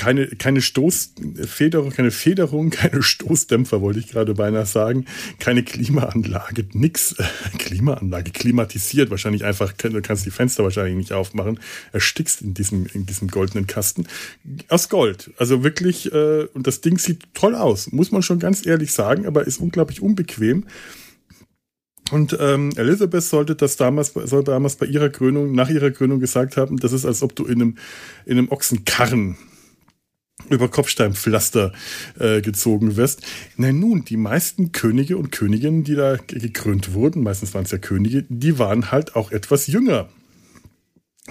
keine, 0.00 0.28
keine 0.28 0.62
Stoßfederung, 0.62 1.90
keine 1.90 2.10
Federung, 2.10 2.70
keine 2.70 3.02
Stoßdämpfer, 3.02 3.82
wollte 3.82 3.98
ich 3.98 4.08
gerade 4.08 4.32
beinahe 4.32 4.64
sagen, 4.64 5.04
keine 5.38 5.62
Klimaanlage, 5.62 6.64
nix. 6.72 7.16
Klimaanlage, 7.58 8.30
klimatisiert, 8.30 9.10
wahrscheinlich 9.10 9.44
einfach, 9.44 9.72
du 9.72 10.00
kannst 10.00 10.24
die 10.24 10.30
Fenster 10.30 10.64
wahrscheinlich 10.64 10.96
nicht 10.96 11.12
aufmachen, 11.12 11.60
erstickst 11.92 12.40
in 12.40 12.54
diesem, 12.54 12.86
in 12.94 13.04
diesem 13.04 13.28
goldenen 13.28 13.66
Kasten. 13.66 14.06
Aus 14.68 14.88
Gold. 14.88 15.32
Also 15.36 15.64
wirklich, 15.64 16.10
äh, 16.10 16.46
und 16.54 16.66
das 16.66 16.80
Ding 16.80 16.96
sieht 16.96 17.34
toll 17.34 17.54
aus, 17.54 17.92
muss 17.92 18.10
man 18.10 18.22
schon 18.22 18.38
ganz 18.38 18.64
ehrlich 18.64 18.92
sagen, 18.92 19.26
aber 19.26 19.46
ist 19.46 19.60
unglaublich 19.60 20.00
unbequem. 20.00 20.64
Und 22.10 22.34
ähm, 22.40 22.72
Elizabeth 22.74 23.22
sollte 23.22 23.54
das 23.54 23.76
damals, 23.76 24.14
soll 24.14 24.44
damals 24.44 24.76
bei 24.76 24.86
ihrer 24.86 25.10
Krönung, 25.10 25.52
nach 25.52 25.68
ihrer 25.68 25.90
Krönung 25.90 26.20
gesagt 26.20 26.56
haben, 26.56 26.78
das 26.78 26.92
ist, 26.92 27.04
als 27.04 27.22
ob 27.22 27.36
du 27.36 27.44
in 27.44 27.60
einem, 27.60 27.76
in 28.24 28.38
einem 28.38 28.48
Ochsenkarren 28.50 29.36
über 30.50 30.68
Kopfsteinpflaster 30.68 31.72
äh, 32.18 32.40
gezogen 32.40 32.96
wirst. 32.96 33.22
Na 33.56 33.72
nun, 33.72 34.04
die 34.04 34.16
meisten 34.16 34.72
Könige 34.72 35.16
und 35.16 35.32
Königinnen, 35.32 35.84
die 35.84 35.94
da 35.94 36.16
gekrönt 36.16 36.92
wurden, 36.92 37.22
meistens 37.22 37.54
waren 37.54 37.64
es 37.64 37.70
ja 37.70 37.78
Könige, 37.78 38.24
die 38.28 38.58
waren 38.58 38.90
halt 38.90 39.16
auch 39.16 39.30
etwas 39.30 39.66
jünger. 39.66 40.08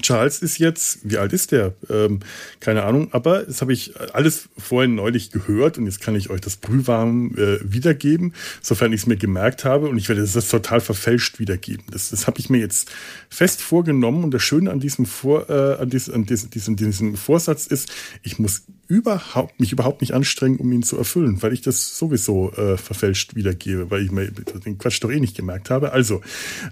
Charles 0.02 0.42
ist 0.42 0.60
jetzt, 0.60 1.00
wie 1.04 1.18
alt 1.18 1.34
ist 1.34 1.52
der? 1.52 1.74
Ähm, 1.90 2.20
keine 2.60 2.84
Ahnung, 2.84 3.10
aber 3.12 3.44
das 3.44 3.62
habe 3.62 3.74
ich 3.74 3.94
alles 4.14 4.50
vorhin 4.58 4.96
neulich 4.96 5.32
gehört 5.32 5.78
und 5.78 5.86
jetzt 5.86 6.00
kann 6.00 6.16
ich 6.16 6.30
euch 6.30 6.42
das 6.42 6.58
brühwarm 6.58 7.36
äh, 7.36 7.58
wiedergeben, 7.64 8.34
sofern 8.62 8.94
ich 8.94 9.02
es 9.02 9.08
mir 9.08 9.18
gemerkt 9.18 9.66
habe 9.66 9.90
und 9.90 9.98
ich 9.98 10.08
werde 10.08 10.22
das 10.22 10.48
total 10.48 10.80
verfälscht 10.80 11.40
wiedergeben. 11.40 11.86
Das, 11.92 12.10
das 12.10 12.28
habe 12.28 12.40
ich 12.40 12.50
mir 12.50 12.60
jetzt 12.60 12.92
fest 13.30 13.62
vorgenommen 13.62 14.24
und 14.24 14.34
das 14.34 14.44
Schöne 14.44 14.72
an 14.72 14.80
diesem, 14.80 15.06
Vor, 15.06 15.50
äh, 15.50 15.82
an, 15.82 15.90
diesem, 15.90 16.14
an 16.14 16.26
diesem, 16.26 16.50
diesem, 16.50 16.76
diesem 16.76 17.16
Vorsatz 17.16 17.66
ist, 17.68 17.92
ich 18.24 18.40
muss 18.40 18.64
überhaupt, 18.90 19.60
mich 19.60 19.72
überhaupt 19.72 20.02
nicht 20.02 20.14
anstrengen, 20.14 20.58
um 20.58 20.72
ihn 20.72 20.84
zu 20.84 20.98
erfüllen, 20.98 21.42
weil 21.42 21.54
ich 21.54 21.62
das 21.62 21.98
sowieso 21.98 22.52
äh, 22.54 22.76
verfälscht 22.76 23.36
wiedergebe, 23.36 23.90
weil 23.92 24.04
ich 24.04 24.12
mir 24.12 24.30
den 24.32 24.80
Quatsch 24.80 25.02
doch 25.02 25.12
eh 25.12 25.20
nicht 25.20 25.38
gemerkt 25.38 25.70
habe. 25.70 25.94
Also, 25.94 26.22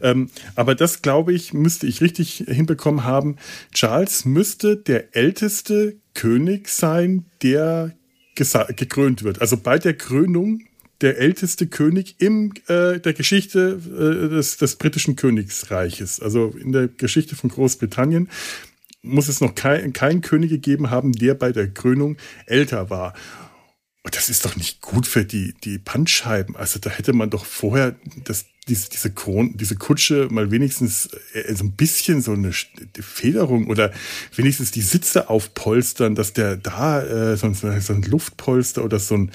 ähm, 0.02 0.30
aber 0.56 0.74
das 0.74 1.04
glaube 1.04 1.32
ich, 1.32 1.54
müsste 1.54 1.86
ich 1.86 2.02
richtig 2.02 2.44
hinbekommen 2.48 3.04
haben. 3.04 3.38
Charles 3.72 4.26
müsste 4.26 4.76
der 4.76 5.16
älteste 5.16 5.98
König 6.16 6.70
sein, 6.70 7.26
der 7.44 7.94
gekrönt 8.36 9.24
wird. 9.24 9.42
Also 9.42 9.58
bei 9.58 9.78
der 9.78 9.94
Krönung 9.94 10.62
der 11.02 11.20
älteste 11.20 11.68
König 11.68 12.16
in 12.20 12.54
äh, 12.68 13.00
der 13.00 13.14
Geschichte 13.14 13.80
äh, 13.86 14.30
des, 14.30 14.58
des 14.58 14.78
britischen 14.78 15.16
Königsreiches, 15.16 16.20
also 16.20 16.56
in 16.60 16.72
der 16.72 16.88
Geschichte 16.88 17.36
von 17.36 17.52
Großbritannien 17.52 18.30
muss 19.08 19.28
es 19.28 19.42
noch 19.42 19.56
keinen 19.56 19.94
kein 19.94 20.22
König 20.22 20.50
gegeben 20.50 20.90
haben, 20.90 21.12
der 21.14 21.34
bei 21.34 21.52
der 21.52 21.72
Krönung 21.72 22.18
älter 22.46 22.90
war. 22.90 23.14
Und 24.04 24.16
das 24.16 24.30
ist 24.30 24.46
doch 24.46 24.56
nicht 24.56 24.80
gut 24.80 25.06
für 25.06 25.26
die, 25.26 25.54
die 25.66 25.80
Bandscheiben. 25.80 26.56
Also 26.56 26.80
da 26.80 26.90
hätte 26.90 27.12
man 27.12 27.30
doch 27.30 27.44
vorher 27.44 27.96
das, 28.24 28.46
diese, 28.70 28.90
diese, 28.90 29.12
Kron, 29.12 29.58
diese 29.58 29.76
Kutsche 29.76 30.30
mal 30.32 30.50
wenigstens 30.50 31.10
äh, 31.34 31.54
so 31.54 31.66
ein 31.66 31.74
bisschen 31.74 32.22
so 32.22 32.32
eine 32.32 32.54
Federung 32.54 33.68
oder 33.68 33.92
wenigstens 34.34 34.72
die 34.72 34.82
Sitze 34.82 35.30
aufpolstern, 35.30 36.16
dass 36.16 36.32
der 36.32 36.56
da 36.56 37.02
äh, 37.02 37.36
so, 37.36 37.48
ein, 37.48 37.54
so 37.54 37.68
ein 37.68 38.02
Luftpolster 38.04 38.86
oder 38.86 39.00
so 39.00 39.16
ein 39.16 39.32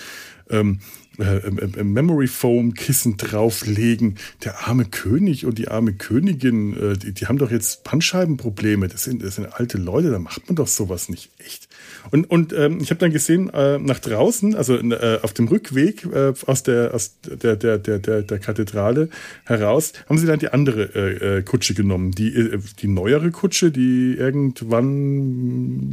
ähm, 0.49 0.81
äh, 1.19 1.37
äh, 1.37 1.85
Memory 1.85 2.27
Foam 2.27 2.73
Kissen 2.75 3.19
drauflegen. 3.19 4.17
Der 4.45 4.67
arme 4.67 4.87
König 4.87 5.45
und 5.45 5.59
die 5.59 5.69
arme 5.69 5.93
Königin, 5.93 6.75
äh, 6.77 6.97
die, 6.97 7.13
die 7.13 7.27
haben 7.27 7.37
doch 7.39 7.51
jetzt 7.51 7.85
Bandscheibenprobleme. 7.85 8.89
Das 8.89 9.05
sind, 9.05 9.23
das 9.23 9.35
sind 9.37 9.47
alte 9.53 9.77
Leute, 9.79 10.11
da 10.11 10.19
macht 10.19 10.49
man 10.49 10.57
doch 10.57 10.69
sowas 10.69 11.11
nicht 11.11 11.31
echt. 11.39 11.69
Und, 12.11 12.31
und 12.31 12.53
ähm, 12.55 12.79
ich 12.81 12.91
habe 12.91 12.99
dann 12.99 13.13
gesehen, 13.13 13.51
äh, 13.51 13.79
nach 13.79 13.99
draußen, 13.99 14.55
also 14.55 14.77
äh, 14.77 15.19
auf 15.23 15.35
dem 15.35 15.49
Rückweg 15.49 16.07
äh, 16.07 16.33
aus, 16.47 16.63
der, 16.63 16.95
aus 16.95 17.17
der, 17.23 17.57
der, 17.57 17.79
der, 17.79 17.99
der, 17.99 18.23
der 18.23 18.39
Kathedrale 18.39 19.11
heraus, 19.45 19.93
haben 20.09 20.17
sie 20.19 20.27
dann 20.27 20.39
die 20.39 20.49
andere 20.49 21.43
Kutsche 21.45 21.75
genommen. 21.75 22.13
Die, 22.13 22.59
die 22.81 22.89
neuere 22.89 23.31
Kutsche, 23.31 23.71
die 23.71 24.15
irgendwann, 24.15 25.93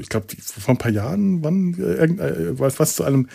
ich 0.00 0.08
glaube, 0.08 0.26
vor 0.40 0.74
ein 0.74 0.78
paar 0.78 0.90
Jahren, 0.90 1.42
wann, 1.42 1.74
äh, 1.74 2.58
was 2.58 2.94
zu 2.94 3.04
einem 3.04 3.28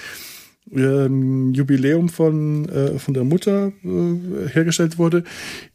ähm, 0.72 1.54
Jubiläum 1.54 2.10
von, 2.10 2.68
äh, 2.70 3.00
von 3.00 3.14
der 3.14 3.24
Mutter 3.24 3.72
äh, 3.84 4.50
hergestellt 4.50 4.98
wurde, 4.98 5.24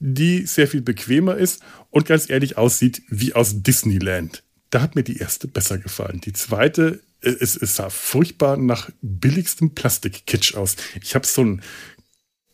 die 0.01 0.47
sehr 0.47 0.69
viel 0.69 0.83
bequemer 0.83 1.37
ist 1.37 1.63
und 1.91 2.07
ganz 2.07 2.29
ehrlich 2.29 2.59
aussieht 2.59 3.03
wie 3.09 3.35
aus 3.35 3.63
Disneyland. 3.63 4.43
Da 4.71 4.81
hat 4.81 4.95
mir 4.95 5.03
die 5.03 5.19
erste 5.19 5.49
besser 5.49 5.79
gefallen. 5.79 6.21
Die 6.21 6.33
zweite, 6.33 7.01
äh, 7.21 7.31
es, 7.41 7.57
es 7.57 7.77
sah 7.77 7.91
furchtbar 7.91 8.57
nach 8.57 8.91
billigstem 9.03 9.75
Plastikkitsch 9.75 10.55
aus. 10.55 10.77
Ich 11.03 11.15
habe 11.15 11.27
so 11.27 11.43
ein 11.43 11.63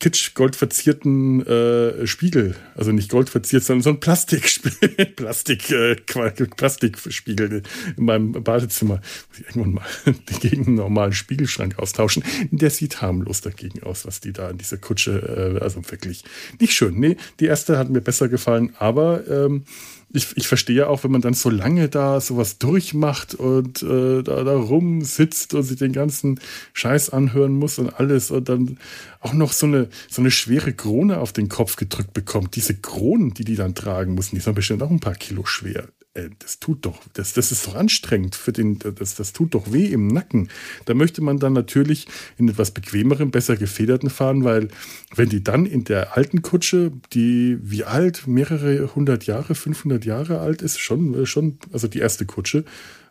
kitsch 0.00 0.34
goldverzierten 0.34 1.44
äh, 1.46 2.06
Spiegel, 2.06 2.54
also 2.76 2.92
nicht 2.92 3.10
goldverziert, 3.10 3.64
sondern 3.64 3.82
so 3.82 3.90
ein 3.90 4.00
Plastikspiegel, 4.00 5.06
Plastik, 5.16 5.70
äh, 5.70 5.96
Plastikspiegel 5.96 7.62
in 7.96 8.04
meinem 8.04 8.32
Badezimmer. 8.32 9.00
Muss 9.28 9.40
ich 9.40 9.46
irgendwann 9.46 9.74
mal 9.74 9.86
gegen 10.40 10.66
einen 10.66 10.76
normalen 10.76 11.12
Spiegelschrank 11.12 11.78
austauschen. 11.78 12.22
Der 12.50 12.70
sieht 12.70 13.02
harmlos 13.02 13.40
dagegen 13.40 13.82
aus, 13.82 14.06
was 14.06 14.20
die 14.20 14.32
da 14.32 14.50
in 14.50 14.58
dieser 14.58 14.76
Kutsche, 14.76 15.56
äh, 15.58 15.62
also 15.62 15.82
wirklich 15.90 16.24
nicht 16.60 16.74
schön. 16.74 16.98
Nee, 16.98 17.16
die 17.40 17.46
erste 17.46 17.76
hat 17.76 17.90
mir 17.90 18.00
besser 18.00 18.28
gefallen, 18.28 18.74
aber 18.78 19.26
ähm, 19.28 19.64
ich, 20.10 20.36
ich 20.36 20.48
verstehe 20.48 20.88
auch, 20.88 21.04
wenn 21.04 21.10
man 21.10 21.20
dann 21.20 21.34
so 21.34 21.50
lange 21.50 21.88
da 21.88 22.20
sowas 22.20 22.58
durchmacht 22.58 23.34
und 23.34 23.82
äh, 23.82 24.22
da, 24.22 24.42
da 24.42 24.56
rumsitzt 24.56 25.54
und 25.54 25.62
sich 25.64 25.78
den 25.78 25.92
ganzen 25.92 26.40
Scheiß 26.72 27.10
anhören 27.10 27.52
muss 27.52 27.78
und 27.78 27.90
alles 27.90 28.30
und 28.30 28.48
dann 28.48 28.78
auch 29.20 29.34
noch 29.34 29.52
so 29.52 29.66
eine, 29.66 29.88
so 30.08 30.22
eine 30.22 30.30
schwere 30.30 30.72
Krone 30.72 31.18
auf 31.18 31.32
den 31.32 31.48
Kopf 31.48 31.76
gedrückt 31.76 32.14
bekommt. 32.14 32.56
Diese 32.56 32.74
Kronen, 32.74 33.34
die 33.34 33.44
die 33.44 33.56
dann 33.56 33.74
tragen 33.74 34.14
müssen, 34.14 34.36
die 34.36 34.40
sind 34.40 34.54
bestimmt 34.54 34.82
auch 34.82 34.90
ein 34.90 35.00
paar 35.00 35.14
Kilo 35.14 35.44
schwer. 35.44 35.88
Äh, 36.14 36.30
das 36.38 36.58
tut 36.60 36.84
doch, 36.84 37.00
das, 37.12 37.32
das 37.32 37.52
ist 37.52 37.66
doch 37.66 37.74
anstrengend 37.74 38.34
für 38.34 38.52
den, 38.52 38.78
das, 38.78 39.14
das 39.14 39.32
tut 39.32 39.54
doch 39.54 39.72
weh 39.72 39.86
im 39.86 40.08
Nacken. 40.08 40.48
Da 40.84 40.94
möchte 40.94 41.22
man 41.22 41.38
dann 41.38 41.52
natürlich 41.52 42.06
in 42.36 42.48
etwas 42.48 42.70
bequemeren, 42.72 43.30
besser 43.30 43.56
gefederten 43.56 44.10
fahren, 44.10 44.44
weil 44.44 44.68
wenn 45.14 45.28
die 45.28 45.42
dann 45.42 45.66
in 45.66 45.84
der 45.84 46.16
alten 46.16 46.42
Kutsche, 46.42 46.92
die 47.12 47.58
wie 47.62 47.84
alt, 47.84 48.26
mehrere 48.26 48.94
hundert 48.94 49.26
Jahre, 49.26 49.54
500 49.54 50.04
Jahre 50.04 50.40
alt 50.40 50.62
ist, 50.62 50.78
schon, 50.78 51.14
äh, 51.14 51.26
schon, 51.26 51.58
also 51.72 51.88
die 51.88 51.98
erste 51.98 52.26
Kutsche, 52.26 52.64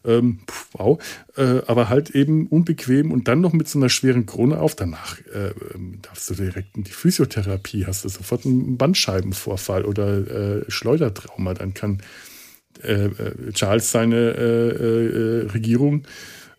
ähm, 0.05 0.39
wow, 0.73 1.01
äh, 1.35 1.61
aber 1.67 1.89
halt 1.89 2.11
eben 2.11 2.47
unbequem 2.47 3.11
und 3.11 3.27
dann 3.27 3.41
noch 3.41 3.53
mit 3.53 3.67
so 3.67 3.77
einer 3.77 3.89
schweren 3.89 4.25
Krone 4.25 4.59
auf. 4.59 4.75
Danach 4.75 5.19
äh, 5.33 5.51
ähm, 5.73 5.99
darfst 6.01 6.29
du 6.29 6.35
direkt 6.35 6.77
in 6.77 6.83
die 6.83 6.91
Physiotherapie, 6.91 7.85
hast 7.85 8.05
du 8.05 8.09
sofort 8.09 8.45
einen 8.45 8.77
Bandscheibenvorfall 8.77 9.85
oder 9.85 10.61
äh, 10.61 10.71
Schleudertrauma, 10.71 11.53
dann 11.53 11.73
kann 11.73 12.01
äh, 12.83 13.05
äh, 13.05 13.51
Charles 13.53 13.91
seine 13.91 14.15
äh, 14.15 15.45
äh, 15.45 15.51
Regierung 15.51 16.03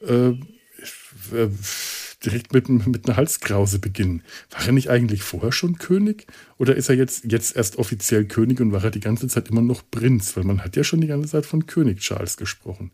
äh, 0.07 0.33
direkt 2.25 2.53
mit, 2.53 2.69
mit 2.69 3.07
einer 3.07 3.17
Halskrause 3.17 3.79
beginnen. 3.79 4.23
War 4.51 4.67
er 4.67 4.73
nicht 4.73 4.91
eigentlich 4.91 5.23
vorher 5.23 5.53
schon 5.53 5.79
König? 5.79 6.27
Oder 6.59 6.75
ist 6.75 6.89
er 6.89 6.97
jetzt, 6.97 7.25
jetzt 7.31 7.57
erst 7.57 7.77
offiziell 7.77 8.25
König 8.25 8.61
und 8.61 8.73
war 8.73 8.83
er 8.83 8.91
die 8.91 9.01
ganze 9.01 9.29
Zeit 9.29 9.49
immer 9.49 9.63
noch 9.63 9.83
Prinz? 9.91 10.37
Weil 10.37 10.45
man 10.45 10.65
hat 10.65 10.77
ja 10.77 10.85
schon 10.85 11.01
die 11.01 11.07
ganze 11.07 11.29
Zeit 11.29 11.47
von 11.47 11.67
König 11.67 12.01
Charles 12.01 12.37
gesprochen. 12.37 12.91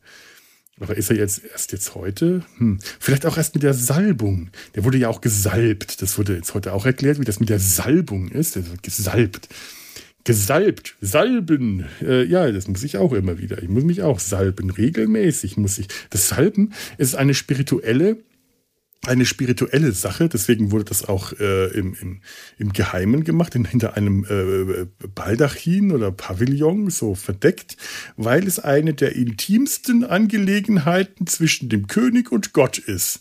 Aber 0.80 0.96
ist 0.96 1.10
er 1.10 1.16
jetzt 1.16 1.42
erst 1.44 1.72
jetzt 1.72 1.94
heute? 1.94 2.44
Hm. 2.58 2.78
Vielleicht 2.98 3.26
auch 3.26 3.36
erst 3.36 3.54
mit 3.54 3.62
der 3.62 3.74
Salbung. 3.74 4.50
Der 4.74 4.84
wurde 4.84 4.98
ja 4.98 5.08
auch 5.08 5.20
gesalbt. 5.20 6.02
Das 6.02 6.18
wurde 6.18 6.34
jetzt 6.34 6.52
heute 6.54 6.72
auch 6.72 6.84
erklärt, 6.84 7.20
wie 7.20 7.24
das 7.24 7.40
mit 7.40 7.48
der 7.48 7.60
Salbung 7.60 8.28
ist. 8.28 8.56
Der 8.56 8.68
wird 8.68 8.82
gesalbt 8.82 9.48
gesalbt, 10.24 10.96
salben. 11.00 11.84
Äh, 12.02 12.24
ja, 12.24 12.50
das 12.50 12.66
muss 12.66 12.82
ich 12.82 12.96
auch 12.96 13.12
immer 13.12 13.38
wieder. 13.38 13.62
Ich 13.62 13.68
muss 13.68 13.84
mich 13.84 14.02
auch 14.02 14.18
salben. 14.18 14.70
Regelmäßig 14.70 15.56
muss 15.56 15.78
ich. 15.78 15.88
Das 16.10 16.28
Salben 16.28 16.72
ist 16.96 17.14
eine 17.14 17.34
spirituelle, 17.34 18.16
eine 19.06 19.26
spirituelle 19.26 19.92
Sache. 19.92 20.30
Deswegen 20.30 20.70
wurde 20.70 20.86
das 20.86 21.06
auch 21.06 21.32
äh, 21.38 21.66
im, 21.78 21.94
im, 22.00 22.20
im 22.56 22.72
Geheimen 22.72 23.24
gemacht, 23.24 23.54
in, 23.54 23.66
hinter 23.66 23.96
einem 23.98 24.24
äh, 24.24 24.86
Baldachin 25.14 25.92
oder 25.92 26.10
Pavillon, 26.10 26.88
so 26.88 27.14
verdeckt, 27.14 27.76
weil 28.16 28.46
es 28.46 28.58
eine 28.58 28.94
der 28.94 29.14
intimsten 29.14 30.04
Angelegenheiten 30.04 31.26
zwischen 31.26 31.68
dem 31.68 31.86
König 31.86 32.32
und 32.32 32.54
Gott 32.54 32.78
ist. 32.78 33.20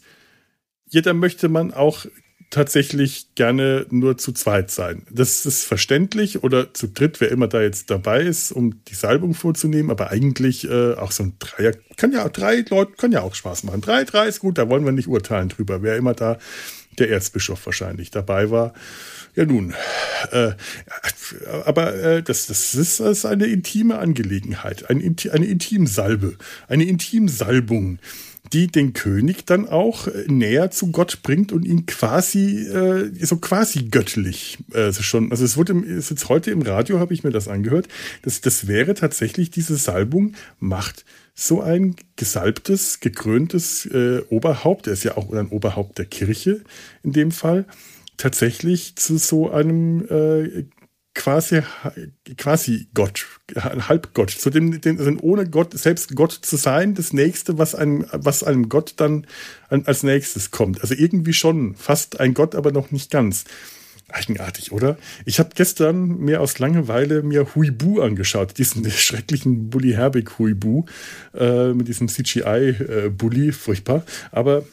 Jeder 0.87 1.13
möchte 1.13 1.49
man 1.49 1.73
auch 1.73 2.05
tatsächlich 2.53 3.27
gerne 3.35 3.85
nur 3.89 4.17
zu 4.17 4.31
zweit 4.31 4.69
sein. 4.69 5.03
Das 5.09 5.45
ist 5.45 5.63
verständlich 5.63 6.43
oder 6.43 6.73
zu 6.73 6.87
dritt, 6.87 7.19
wer 7.19 7.31
immer 7.31 7.47
da 7.47 7.61
jetzt 7.61 7.89
dabei 7.89 8.21
ist, 8.21 8.51
um 8.51 8.83
die 8.85 8.95
Salbung 8.95 9.33
vorzunehmen. 9.33 9.89
Aber 9.89 10.11
eigentlich 10.11 10.69
äh, 10.69 10.93
auch 10.93 11.11
so 11.11 11.23
ein 11.23 11.33
Dreier 11.39 11.73
kann 11.97 12.11
ja 12.11 12.29
drei 12.29 12.63
Leute 12.69 12.93
kann 12.93 13.11
ja 13.11 13.21
auch 13.21 13.33
Spaß 13.33 13.63
machen. 13.63 13.81
Drei, 13.81 14.03
drei 14.03 14.27
ist 14.27 14.39
gut, 14.39 14.57
da 14.57 14.69
wollen 14.69 14.85
wir 14.85 14.91
nicht 14.91 15.07
urteilen 15.07 15.49
drüber. 15.49 15.81
Wer 15.81 15.97
immer 15.97 16.13
da 16.13 16.37
der 16.99 17.09
Erzbischof 17.09 17.65
wahrscheinlich 17.65 18.11
dabei 18.11 18.51
war. 18.51 18.73
Ja 19.35 19.45
nun, 19.45 19.73
äh, 20.31 20.51
aber 21.65 21.95
äh, 21.95 22.21
das, 22.21 22.45
das, 22.45 22.75
ist, 22.75 22.99
das 22.99 23.17
ist 23.17 23.25
eine 23.25 23.47
intime 23.47 23.97
Angelegenheit, 23.97 24.91
eine, 24.91 25.15
eine 25.31 25.45
Intimsalbe, 25.47 26.37
eine 26.67 26.83
Intimsalbung 26.83 27.97
die 28.51 28.67
den 28.67 28.93
König 28.93 29.45
dann 29.45 29.67
auch 29.67 30.07
äh, 30.07 30.25
näher 30.27 30.71
zu 30.71 30.91
Gott 30.91 31.23
bringt 31.23 31.51
und 31.51 31.65
ihn 31.65 31.85
quasi 31.85 32.67
äh, 32.67 33.11
so 33.25 33.37
quasi 33.37 33.85
göttlich 33.85 34.57
äh, 34.73 34.91
schon. 34.91 35.31
Also 35.31 35.45
es 35.45 35.57
wurde 35.57 35.73
ist 35.79 36.09
jetzt 36.09 36.29
heute 36.29 36.51
im 36.51 36.61
Radio 36.61 36.99
habe 36.99 37.13
ich 37.13 37.23
mir 37.23 37.31
das 37.31 37.47
angehört. 37.47 37.87
Das, 38.23 38.41
das 38.41 38.67
wäre 38.67 38.93
tatsächlich 38.93 39.49
diese 39.49 39.75
Salbung 39.75 40.33
macht 40.59 41.05
so 41.35 41.61
ein 41.61 41.95
gesalbtes, 42.15 42.99
gekröntes 42.99 43.85
äh, 43.87 44.21
Oberhaupt. 44.29 44.87
Er 44.87 44.93
ist 44.93 45.03
ja 45.03 45.17
auch 45.17 45.31
ein 45.33 45.47
Oberhaupt 45.47 45.97
der 45.97 46.05
Kirche 46.05 46.61
in 47.01 47.13
dem 47.13 47.31
Fall 47.31 47.65
tatsächlich 48.17 48.95
zu 48.95 49.17
so 49.17 49.49
einem 49.49 50.05
äh, 50.09 50.65
quasi, 51.15 51.61
quasi 52.37 52.87
Gott, 52.93 53.25
Halbgott, 53.55 54.31
zu 54.31 54.49
dem, 54.49 54.81
dem, 54.81 54.97
also 54.97 55.11
ohne 55.21 55.49
Gott, 55.49 55.77
selbst 55.77 56.15
Gott 56.15 56.31
zu 56.31 56.55
sein, 56.55 56.95
das 56.95 57.13
nächste, 57.13 57.57
was 57.57 57.75
einem, 57.75 58.05
was 58.11 58.43
einem 58.43 58.69
Gott 58.69 58.93
dann 58.97 59.27
als 59.69 60.03
nächstes 60.03 60.51
kommt. 60.51 60.81
Also 60.81 60.95
irgendwie 60.95 61.33
schon 61.33 61.75
fast 61.75 62.19
ein 62.19 62.33
Gott, 62.33 62.55
aber 62.55 62.71
noch 62.71 62.91
nicht 62.91 63.11
ganz. 63.11 63.45
Eigenartig, 64.09 64.71
oder? 64.71 64.97
Ich 65.25 65.39
habe 65.39 65.49
gestern 65.55 66.19
mir 66.19 66.41
aus 66.41 66.59
Langeweile 66.59 67.23
mir 67.23 67.55
Huibu 67.55 68.01
angeschaut, 68.01 68.57
diesen 68.57 68.89
schrecklichen 68.91 69.69
Bully 69.69 69.93
Herbig 69.93 70.37
Huibu 70.37 70.85
äh, 71.33 71.73
mit 71.73 71.87
diesem 71.87 72.09
CGI-Bully, 72.09 73.47
äh, 73.47 73.51
furchtbar. 73.51 74.03
Aber 74.31 74.65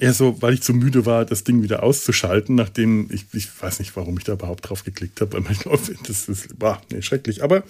eher 0.00 0.12
so, 0.12 0.40
weil 0.42 0.54
ich 0.54 0.62
zu 0.62 0.74
müde 0.74 1.06
war, 1.06 1.24
das 1.24 1.44
Ding 1.44 1.62
wieder 1.62 1.82
auszuschalten, 1.82 2.54
nachdem 2.54 3.08
ich, 3.10 3.26
ich 3.32 3.48
weiß 3.60 3.78
nicht, 3.78 3.96
warum 3.96 4.18
ich 4.18 4.24
da 4.24 4.34
überhaupt 4.34 4.68
drauf 4.68 4.84
geklickt 4.84 5.20
habe. 5.20 5.42
Ich 5.50 5.60
glaube, 5.60 5.78
das 6.06 6.28
ist, 6.28 6.60
war 6.60 6.82
nee, 6.90 7.02
schrecklich. 7.02 7.42
Aber 7.42 7.64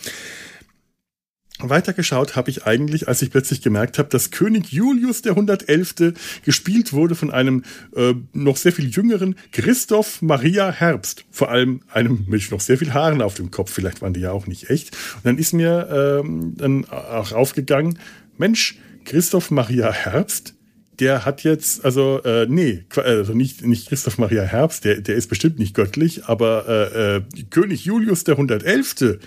weitergeschaut 1.58 2.36
habe 2.36 2.50
ich 2.50 2.66
eigentlich, 2.66 3.08
als 3.08 3.22
ich 3.22 3.30
plötzlich 3.30 3.62
gemerkt 3.62 3.98
habe, 3.98 4.08
dass 4.08 4.30
König 4.30 4.72
Julius 4.72 5.22
der 5.22 5.32
111. 5.32 6.12
gespielt 6.44 6.92
wurde 6.92 7.14
von 7.14 7.30
einem 7.30 7.64
äh, 7.94 8.14
noch 8.32 8.56
sehr 8.56 8.72
viel 8.72 8.88
jüngeren 8.88 9.36
Christoph 9.52 10.20
Maria 10.20 10.70
Herbst. 10.70 11.24
Vor 11.30 11.50
allem 11.50 11.80
einem 11.90 12.24
mit 12.28 12.50
noch 12.50 12.60
sehr 12.60 12.76
viel 12.78 12.92
Haaren 12.92 13.22
auf 13.22 13.34
dem 13.34 13.50
Kopf. 13.50 13.72
Vielleicht 13.72 14.02
waren 14.02 14.12
die 14.12 14.20
ja 14.20 14.32
auch 14.32 14.46
nicht 14.46 14.68
echt. 14.68 14.94
Und 15.16 15.24
dann 15.24 15.38
ist 15.38 15.54
mir 15.54 16.20
ähm, 16.22 16.54
dann 16.56 16.84
auch 16.86 17.32
aufgegangen, 17.32 17.98
Mensch, 18.36 18.78
Christoph 19.06 19.50
Maria 19.50 19.92
Herbst, 19.92 20.55
der 21.00 21.24
hat 21.24 21.42
jetzt, 21.42 21.84
also 21.84 22.22
äh, 22.24 22.46
nee, 22.48 22.84
also 22.96 23.34
nicht, 23.34 23.64
nicht 23.64 23.88
Christoph 23.88 24.18
Maria 24.18 24.42
Herbst, 24.42 24.84
der, 24.84 25.00
der 25.00 25.16
ist 25.16 25.28
bestimmt 25.28 25.58
nicht 25.58 25.74
göttlich, 25.74 26.24
aber 26.24 26.66
äh, 26.68 27.16
äh, 27.16 27.22
König 27.50 27.84
Julius 27.84 28.24
der 28.24 28.34
111., 28.34 29.18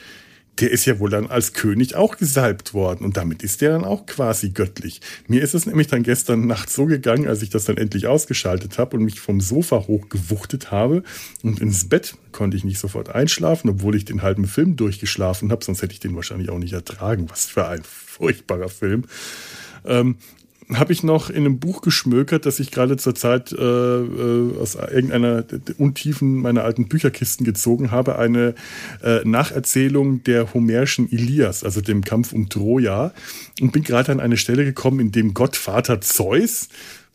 der 0.60 0.72
ist 0.72 0.86
ja 0.86 1.00
wohl 1.00 1.10
dann 1.10 1.28
als 1.28 1.54
König 1.54 1.96
auch 1.96 2.18
gesalbt 2.18 2.74
worden 2.74 3.06
und 3.06 3.16
damit 3.18 3.44
ist 3.44 3.62
der 3.62 3.72
dann 3.72 3.86
auch 3.86 4.06
quasi 4.06 4.50
göttlich. 4.50 5.00
Mir 5.28 5.42
ist 5.42 5.54
es 5.54 5.66
nämlich 5.66 5.88
dann 5.88 6.04
gestern 6.04 6.48
Nacht 6.48 6.70
so 6.70 6.86
gegangen, 6.86 7.28
als 7.28 7.42
ich 7.42 7.50
das 7.50 7.66
dann 7.66 7.78
endlich 7.78 8.08
ausgeschaltet 8.08 8.78
habe 8.78 8.98
und 8.98 9.04
mich 9.04 9.20
vom 9.20 9.40
Sofa 9.40 9.88
hochgewuchtet 9.88 10.72
habe 10.72 11.04
und 11.44 11.62
ins 11.62 11.88
Bett 11.88 12.16
konnte 12.32 12.58
ich 12.58 12.64
nicht 12.64 12.80
sofort 12.80 13.10
einschlafen, 13.10 13.70
obwohl 13.70 13.96
ich 13.96 14.06
den 14.06 14.22
halben 14.22 14.48
Film 14.48 14.76
durchgeschlafen 14.76 15.52
habe, 15.52 15.64
sonst 15.64 15.82
hätte 15.82 15.94
ich 15.94 16.00
den 16.00 16.16
wahrscheinlich 16.16 16.50
auch 16.50 16.60
nicht 16.60 16.74
ertragen. 16.74 17.30
Was 17.30 17.46
für 17.46 17.68
ein 17.68 17.84
furchtbarer 17.84 18.70
Film. 18.70 19.06
Ähm, 19.86 20.18
habe 20.74 20.94
ich 20.94 21.04
noch 21.04 21.30
in 21.30 21.38
einem 21.38 21.60
Buch 21.60 21.82
geschmökert, 21.82 22.46
das 22.46 22.60
ich 22.60 22.70
gerade 22.70 22.98
zur 22.98 23.16
Zeit 23.16 23.52
äh, 23.52 23.58
äh 23.58 24.58
aus 24.60 24.76
irgendeiner 24.76 25.44
Untiefen 25.78 26.42
meiner 26.42 26.64
alten 26.64 26.88
Bücherkisten 26.88 27.46
gezogen 27.46 27.92
habe, 27.92 28.20
eine 28.20 28.54
äh, 29.04 29.22
Nacherzählung 29.24 30.24
der 30.24 30.54
homerischen 30.54 31.10
Ilias, 31.10 31.64
also 31.64 31.82
dem 31.82 32.04
Kampf 32.04 32.34
um 32.34 32.50
Troja, 32.50 33.14
und 33.60 33.72
bin 33.72 33.84
gerade 33.84 34.12
an 34.12 34.20
eine 34.20 34.38
Stelle 34.38 34.64
gekommen, 34.64 35.00
in 35.00 35.12
dem 35.12 35.34
Gottvater 35.34 36.02
Zeus 36.02 36.70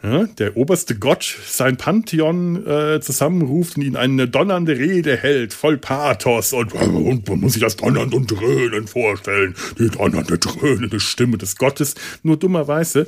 der 0.04 0.56
oberste 0.56 0.96
Gott 0.96 1.38
sein 1.46 1.78
Pantheon 1.78 2.66
äh, 2.66 3.00
zusammenruft 3.00 3.76
und 3.76 3.82
ihn 3.82 3.96
eine 3.96 4.28
donnernde 4.28 4.76
Rede 4.76 5.16
hält, 5.16 5.54
voll 5.54 5.78
Pathos 5.78 6.52
und, 6.52 6.74
und 6.74 7.26
man 7.26 7.40
muss 7.40 7.54
sich 7.54 7.62
das 7.62 7.76
Donnern 7.76 8.12
und 8.12 8.30
Dröhnen 8.30 8.86
vorstellen, 8.86 9.54
die 9.78 9.88
donnernde, 9.88 10.38
dröhnende 10.38 11.00
Stimme 11.00 11.38
des 11.38 11.56
Gottes. 11.56 11.94
Nur 12.22 12.36
dummerweise 12.36 13.06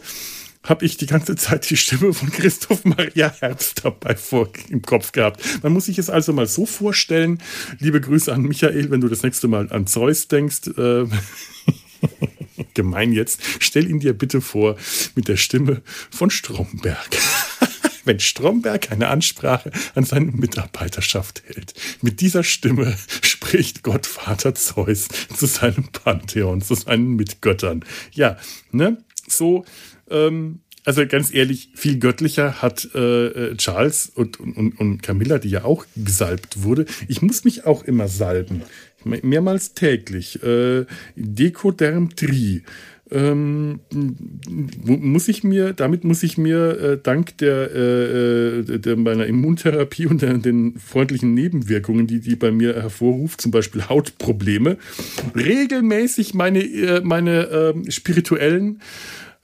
habe 0.63 0.87
ich 0.87 0.97
die 0.97 1.07
ganze 1.07 1.37
Zeit 1.37 1.69
die 1.69 1.77
Stimme 1.77 2.15
von 2.15 2.31
Christoph 2.31 2.85
Maria 2.85 3.31
Herbst 3.41 3.85
dabei 3.85 4.17
vor, 4.17 4.49
im 4.71 4.81
Kopf 4.81 5.13
gehabt. 5.13 5.43
Man 5.63 5.75
muss 5.75 5.87
sich 5.87 5.99
es 5.99 6.09
also 6.09 6.33
mal 6.33 6.47
so 6.47 6.65
vorstellen. 6.65 7.43
Liebe 7.79 8.01
Grüße 8.01 8.33
an 8.33 8.43
Michael, 8.43 8.91
wenn 8.91 9.03
du 9.03 9.09
das 9.09 9.23
nächste 9.23 9.49
Mal 9.49 9.71
an 9.71 9.87
Zeus 9.87 10.29
denkst. 10.29 10.69
Äh, 10.79 11.05
gemein 12.75 13.13
jetzt. 13.13 13.41
Stell 13.61 13.89
ihn 13.89 14.01
dir 14.01 14.13
bitte 14.13 14.41
vor 14.41 14.77
mit 15.15 15.29
der 15.29 15.37
Stimme 15.37 15.83
von 16.11 16.31
Stromberg. 16.31 17.11
wenn 18.05 18.21
Stromberg 18.21 18.93
eine 18.93 19.09
Ansprache 19.09 19.73
an 19.95 20.05
seine 20.05 20.31
Mitarbeiterschaft 20.31 21.43
hält. 21.47 21.75
Mit 22.03 22.21
dieser 22.21 22.45
Stimme 22.45 22.97
spricht 23.23 23.83
Gottvater 23.83 24.55
Zeus 24.55 25.09
zu 25.37 25.47
seinem 25.47 25.89
Pantheon, 25.89 26.63
zu 26.63 26.77
seinen 26.77 27.17
Mitgöttern. 27.17 27.85
Ja, 28.13 28.39
ne? 28.71 28.99
So 29.27 29.65
ähm, 30.09 30.61
also 30.87 31.05
ganz 31.05 31.35
ehrlich, 31.35 31.71
viel 31.75 31.99
göttlicher 31.99 32.63
hat 32.63 32.89
äh, 32.95 33.27
äh, 33.27 33.57
Charles 33.57 34.07
und, 34.15 34.39
und, 34.39 34.79
und 34.79 35.03
Camilla, 35.03 35.39
die 35.39 35.51
ja 35.51 35.65
auch 35.65 35.85
gesalbt 35.97 36.63
wurde. 36.63 36.87
Ich 37.09 37.23
muss 37.23 37.43
mich 37.43 37.67
auch 37.67 37.83
immer 37.83 38.07
salben. 38.07 38.63
Mehrmals 39.07 39.75
täglich. 39.75 40.43
Äh, 40.43 40.85
Decoderm 41.17 42.15
Tri. 42.15 42.63
Ähm, 43.09 43.79
muss 44.85 45.29
ich 45.29 45.45
mir, 45.45 45.73
damit 45.75 46.03
muss 46.03 46.25
ich 46.25 46.39
mir 46.39 46.81
äh, 46.81 46.99
dank 47.01 47.39
der, 47.39 47.71
äh, 47.73 48.59
äh 48.59 48.79
der 48.81 48.97
meiner 48.97 49.27
Immuntherapie 49.27 50.07
und 50.07 50.23
der, 50.23 50.39
den 50.39 50.77
freundlichen 50.81 51.33
Nebenwirkungen, 51.33 52.09
die 52.09 52.19
die 52.19 52.35
bei 52.35 52.51
mir 52.51 52.75
hervorruft, 52.75 53.41
zum 53.41 53.53
Beispiel 53.53 53.89
Hautprobleme, 53.89 54.77
regelmäßig 55.37 56.35
meine, 56.35 56.65
äh, 56.65 57.01
meine 57.05 57.47
äh, 57.47 57.91
spirituellen 57.93 58.81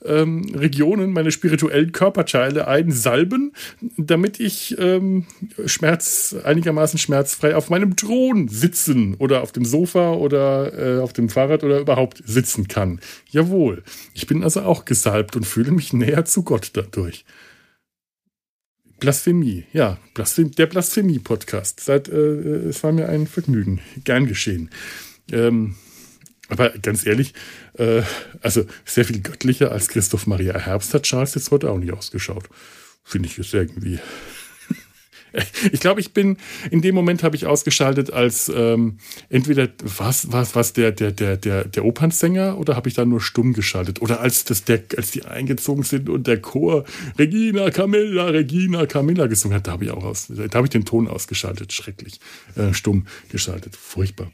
ähm, 0.04 0.44
Regionen, 0.54 1.12
meine 1.12 1.30
spirituellen 1.30 1.92
Körperteile 1.92 2.68
einsalben, 2.68 3.52
damit 3.96 4.40
ich 4.40 4.76
ähm, 4.78 5.26
Schmerz, 5.66 6.34
einigermaßen 6.44 6.98
schmerzfrei 6.98 7.56
auf 7.56 7.70
meinem 7.70 7.96
Thron 7.96 8.48
sitzen 8.48 9.14
oder 9.14 9.42
auf 9.42 9.52
dem 9.52 9.64
Sofa 9.64 10.12
oder 10.12 10.98
äh, 10.98 11.00
auf 11.00 11.12
dem 11.12 11.28
Fahrrad 11.28 11.64
oder 11.64 11.80
überhaupt 11.80 12.22
sitzen 12.24 12.68
kann. 12.68 13.00
Jawohl. 13.30 13.82
Ich 14.14 14.26
bin 14.26 14.42
also 14.42 14.62
auch 14.62 14.84
gesalbt 14.84 15.36
und 15.36 15.46
fühle 15.46 15.72
mich 15.72 15.92
näher 15.92 16.24
zu 16.24 16.42
Gott 16.42 16.70
dadurch. 16.74 17.24
Blasphemie, 19.02 19.64
ja, 19.72 19.98
Blasphemie, 20.14 20.52
der 20.52 20.66
Blasphemie-Podcast. 20.66 21.80
Seit, 21.80 22.08
äh, 22.08 22.68
es 22.68 22.84
war 22.84 22.92
mir 22.92 23.08
ein 23.08 23.26
Vergnügen. 23.26 23.80
Gern 24.04 24.26
geschehen. 24.26 24.70
Ähm, 25.32 25.74
aber 26.48 26.70
ganz 26.70 27.06
ehrlich, 27.06 27.34
äh, 27.74 28.02
also 28.40 28.64
sehr 28.84 29.04
viel 29.04 29.20
göttlicher 29.20 29.72
als 29.72 29.88
Christoph 29.88 30.26
Maria 30.26 30.58
Herbst 30.58 30.92
hat 30.94 31.04
Charles 31.04 31.34
jetzt 31.34 31.50
heute 31.50 31.70
auch 31.70 31.78
nicht 31.78 31.92
ausgeschaut. 31.92 32.48
Finde 33.04 33.28
ich 33.28 33.36
jetzt 33.36 33.54
irgendwie. 33.54 33.98
ich 35.72 35.80
glaube, 35.80 36.00
ich 36.00 36.12
bin, 36.12 36.36
in 36.70 36.82
dem 36.82 36.94
Moment 36.94 37.22
habe 37.22 37.36
ich 37.36 37.46
ausgeschaltet 37.46 38.12
als 38.12 38.50
ähm, 38.54 38.98
entweder 39.28 39.68
was, 39.82 40.30
was, 40.30 40.54
was 40.54 40.72
der, 40.72 40.92
der, 40.92 41.12
der, 41.12 41.36
der, 41.36 41.64
der 41.64 41.84
Opernsänger 41.84 42.58
oder 42.58 42.76
habe 42.76 42.88
ich 42.88 42.94
da 42.94 43.04
nur 43.04 43.20
stumm 43.20 43.52
geschaltet? 43.52 44.02
Oder 44.02 44.20
als 44.20 44.44
das 44.44 44.64
der, 44.64 44.82
als 44.96 45.10
die 45.10 45.24
eingezogen 45.24 45.84
sind 45.84 46.08
und 46.08 46.26
der 46.26 46.40
Chor 46.40 46.84
Regina 47.18 47.70
Camilla, 47.70 48.26
Regina 48.26 48.86
Camilla 48.86 49.26
gesungen 49.26 49.56
hat, 49.56 49.66
da 49.66 49.72
habe 49.72 49.84
ich 49.84 49.90
auch 49.90 50.04
aus, 50.04 50.26
da 50.28 50.54
habe 50.54 50.66
ich 50.66 50.70
den 50.70 50.84
Ton 50.84 51.08
ausgeschaltet, 51.08 51.72
schrecklich, 51.72 52.20
äh, 52.56 52.74
stumm 52.74 53.06
geschaltet, 53.30 53.76
furchtbar. 53.76 54.30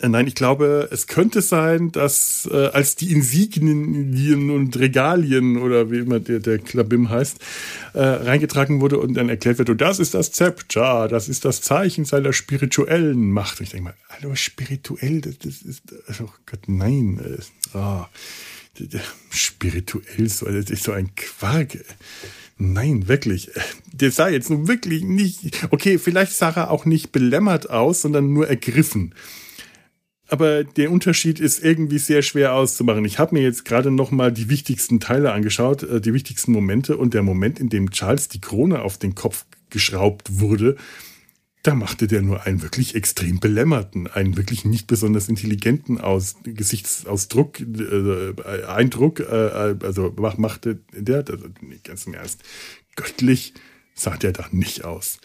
Äh, 0.00 0.08
nein, 0.08 0.26
ich 0.26 0.34
glaube, 0.34 0.88
es 0.90 1.06
könnte 1.06 1.40
sein, 1.40 1.92
dass 1.92 2.48
äh, 2.50 2.66
als 2.68 2.96
die 2.96 3.12
Insignien 3.12 4.50
und 4.50 4.76
Regalien 4.78 5.56
oder 5.58 5.90
wie 5.90 5.98
immer 5.98 6.20
der, 6.20 6.40
der 6.40 6.58
Klabim 6.58 7.10
heißt, 7.10 7.38
äh, 7.94 8.00
reingetragen 8.00 8.80
wurde 8.80 8.98
und 8.98 9.14
dann 9.14 9.28
erklärt 9.28 9.58
wird, 9.58 9.70
und 9.70 9.80
das 9.80 9.98
ist 9.98 10.14
das 10.14 10.32
Zepter, 10.32 11.08
das 11.08 11.28
ist 11.28 11.44
das 11.44 11.60
Zeichen 11.60 12.04
seiner 12.04 12.32
spirituellen 12.32 13.30
Macht. 13.30 13.60
Und 13.60 13.64
ich 13.64 13.70
denke 13.70 13.84
mal, 13.84 13.94
hallo, 14.08 14.34
spirituell, 14.34 15.20
das, 15.20 15.38
das 15.38 15.62
ist, 15.62 15.82
oh 16.20 16.30
Gott, 16.46 16.60
nein. 16.66 17.20
Äh, 17.74 17.76
oh, 17.78 18.04
spirituell, 19.30 20.28
so, 20.28 20.46
das 20.46 20.70
ist 20.70 20.82
so 20.82 20.92
ein 20.92 21.14
Quark. 21.14 21.78
Nein, 22.56 23.08
wirklich. 23.08 23.50
Der 23.92 24.10
sah 24.10 24.28
jetzt 24.28 24.50
nun 24.50 24.68
wirklich 24.68 25.04
nicht, 25.04 25.66
okay, 25.70 25.98
vielleicht 25.98 26.32
sah 26.32 26.50
er 26.50 26.70
auch 26.70 26.84
nicht 26.84 27.12
belämmert 27.12 27.70
aus, 27.70 28.02
sondern 28.02 28.32
nur 28.32 28.48
ergriffen 28.48 29.14
aber 30.34 30.64
der 30.64 30.90
Unterschied 30.90 31.38
ist 31.38 31.62
irgendwie 31.62 31.98
sehr 31.98 32.20
schwer 32.22 32.54
auszumachen. 32.54 33.04
Ich 33.04 33.20
habe 33.20 33.36
mir 33.36 33.42
jetzt 33.42 33.64
gerade 33.64 33.92
noch 33.92 34.10
mal 34.10 34.32
die 34.32 34.48
wichtigsten 34.48 34.98
Teile 34.98 35.30
angeschaut, 35.30 35.84
äh, 35.84 36.00
die 36.00 36.12
wichtigsten 36.12 36.50
Momente 36.50 36.96
und 36.96 37.14
der 37.14 37.22
Moment, 37.22 37.60
in 37.60 37.68
dem 37.68 37.92
Charles 37.92 38.26
die 38.26 38.40
Krone 38.40 38.82
auf 38.82 38.98
den 38.98 39.14
Kopf 39.14 39.46
geschraubt 39.70 40.40
wurde, 40.40 40.74
da 41.62 41.76
machte 41.76 42.08
der 42.08 42.20
nur 42.20 42.42
einen 42.42 42.62
wirklich 42.62 42.96
extrem 42.96 43.38
belämmerten, 43.38 44.08
einen 44.08 44.36
wirklich 44.36 44.64
nicht 44.64 44.88
besonders 44.88 45.28
intelligenten 45.28 46.00
Aus, 46.00 46.34
Gesichtsausdruck, 46.42 47.60
äh, 47.60 48.64
Eindruck, 48.66 49.20
äh, 49.20 49.76
also 49.84 50.12
machte 50.36 50.80
der, 50.92 51.18
also 51.18 51.46
ganz 51.84 52.08
im 52.08 52.14
Ernst, 52.14 52.42
göttlich 52.96 53.54
sah 53.94 54.16
der 54.16 54.32
da 54.32 54.46
nicht 54.50 54.84
aus. 54.84 55.20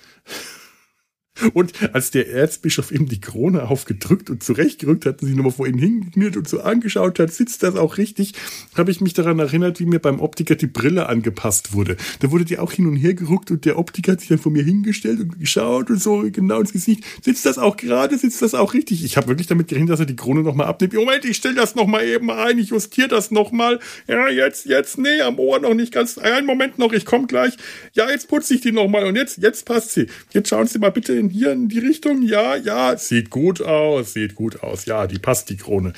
Und 1.54 1.74
als 1.94 2.12
der 2.12 2.30
Erzbischof 2.30 2.92
ihm 2.92 3.08
die 3.08 3.22
Krone 3.22 3.70
aufgedrückt 3.70 4.30
und 4.30 4.44
zurechtgerückt 4.44 5.06
hat 5.06 5.22
und 5.22 5.28
sich 5.28 5.36
nochmal 5.36 5.52
vor 5.52 5.68
ihn 5.68 5.78
hingekniet 5.78 6.38
und 6.38 6.48
so 6.48 6.62
angeschaut 6.62 7.20
hat, 7.20 7.32
sitzt 7.32 7.64
das 7.64 7.76
auch 7.76 7.98
richtig, 7.98 8.34
habe 8.76 8.92
ich 8.92 9.02
mich 9.02 9.14
daran 9.14 9.40
erinnert, 9.40 9.80
wie 9.80 9.86
mir 9.86 10.00
beim 10.00 10.20
Optiker 10.20 10.56
die 10.56 10.68
Brille 10.68 11.08
angepasst 11.08 11.74
wurde. 11.74 11.98
Da 12.20 12.32
wurde 12.32 12.46
die 12.46 12.60
auch 12.60 12.72
hin 12.72 12.88
und 12.88 12.96
her 12.96 13.14
gerückt 13.14 13.52
und 13.52 13.66
der 13.66 13.78
Optiker 13.78 14.14
hat 14.14 14.20
sich 14.20 14.30
dann 14.30 14.40
vor 14.40 14.52
mir 14.52 14.64
hingestellt 14.64 15.20
und 15.20 15.40
geschaut 15.40 15.90
und 15.90 16.02
so 16.02 16.26
genau 16.32 16.60
ins 16.60 16.74
Gesicht. 16.74 17.04
Sitzt 17.22 17.46
das 17.46 17.58
auch 17.58 17.78
gerade? 17.78 18.18
Sitzt 18.18 18.42
das 18.42 18.54
auch 18.54 18.74
richtig? 18.74 19.04
Ich 19.04 19.18
habe 19.18 19.28
wirklich 19.28 19.48
damit 19.48 19.68
gerechnet, 19.68 19.92
dass 19.92 20.00
er 20.00 20.06
die 20.06 20.16
Krone 20.16 20.42
nochmal 20.42 20.68
abnimmt. 20.68 20.94
Moment, 20.94 21.26
ich 21.26 21.38
stelle 21.38 21.56
das 21.56 21.76
nochmal 21.76 22.06
eben 22.06 22.30
ein, 22.32 22.58
ich 22.58 22.70
justiere 22.70 23.08
das 23.08 23.32
nochmal. 23.32 23.80
Ja, 24.08 24.30
jetzt, 24.30 24.66
jetzt, 24.66 24.98
nee, 24.98 25.22
am 25.22 25.40
Ohr 25.40 25.60
noch 25.60 25.74
nicht 25.74 25.94
ganz. 25.94 26.18
Einen 26.18 26.46
Moment 26.46 26.78
noch, 26.78 26.94
ich 26.94 27.06
komme 27.06 27.28
gleich. 27.28 27.56
Ja, 27.94 28.10
jetzt 28.10 28.28
putze 28.28 28.54
ich 28.54 28.62
die 28.62 28.72
nochmal 28.72 29.06
und 29.06 29.16
jetzt, 29.16 29.38
jetzt 29.38 29.66
passt 29.66 29.92
sie. 29.92 30.08
Jetzt 30.34 30.50
schauen 30.50 30.68
Sie 30.68 30.80
mal 30.80 30.92
bitte 30.92 31.14
in 31.14 31.29
hier 31.30 31.52
in 31.52 31.70
die 31.70 31.80
Richtung? 31.80 32.22
Ja, 32.22 32.56
ja, 32.56 32.98
sieht 32.98 33.30
gut 33.30 33.62
aus, 33.62 34.14
sieht 34.14 34.36
gut 34.36 34.64
aus. 34.64 34.86
Ja, 34.86 35.08
die 35.08 35.20
passt, 35.20 35.50
die 35.50 35.58
Krone. 35.58 35.94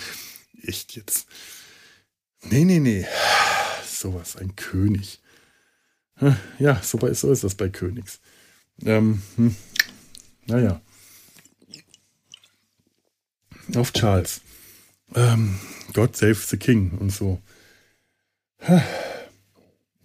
Echt 0.63 0.96
jetzt. 0.96 1.28
Nee, 2.50 2.65
nee, 2.65 2.80
nee. 2.80 3.06
Sowas, 3.86 4.36
ein 4.36 4.56
König. 4.56 5.20
Ja, 6.60 6.82
so, 6.84 7.00
so 7.13 7.32
ist 7.32 7.44
das 7.44 7.56
bei 7.56 7.70
Königs. 7.70 8.20
Ähm, 8.84 9.22
hm. 9.38 9.56
Naja. 10.46 10.82
Auf 13.76 13.94
Charles. 13.94 14.41
Ähm, 15.15 15.60
God 15.94 16.15
save 16.15 16.36
the 16.36 16.58
King 16.58 16.91
und 17.00 17.12
so. 17.12 17.41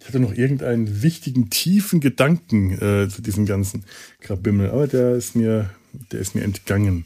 Hatte 0.07 0.19
noch 0.21 0.33
irgendeinen 0.33 1.03
wichtigen, 1.03 1.49
tiefen 1.49 1.99
Gedanken 1.99 2.71
äh, 2.73 3.09
zu 3.09 3.21
diesem 3.21 3.45
ganzen 3.45 3.83
Krabimmel, 4.21 4.69
aber 4.69 4.87
der 4.87 5.15
ist 5.15 5.35
mir, 5.35 5.69
der 6.13 6.21
ist 6.21 6.33
mir 6.33 6.43
entgangen. 6.43 7.05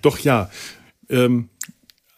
Doch 0.00 0.18
ja, 0.18 0.50
ähm, 1.10 1.50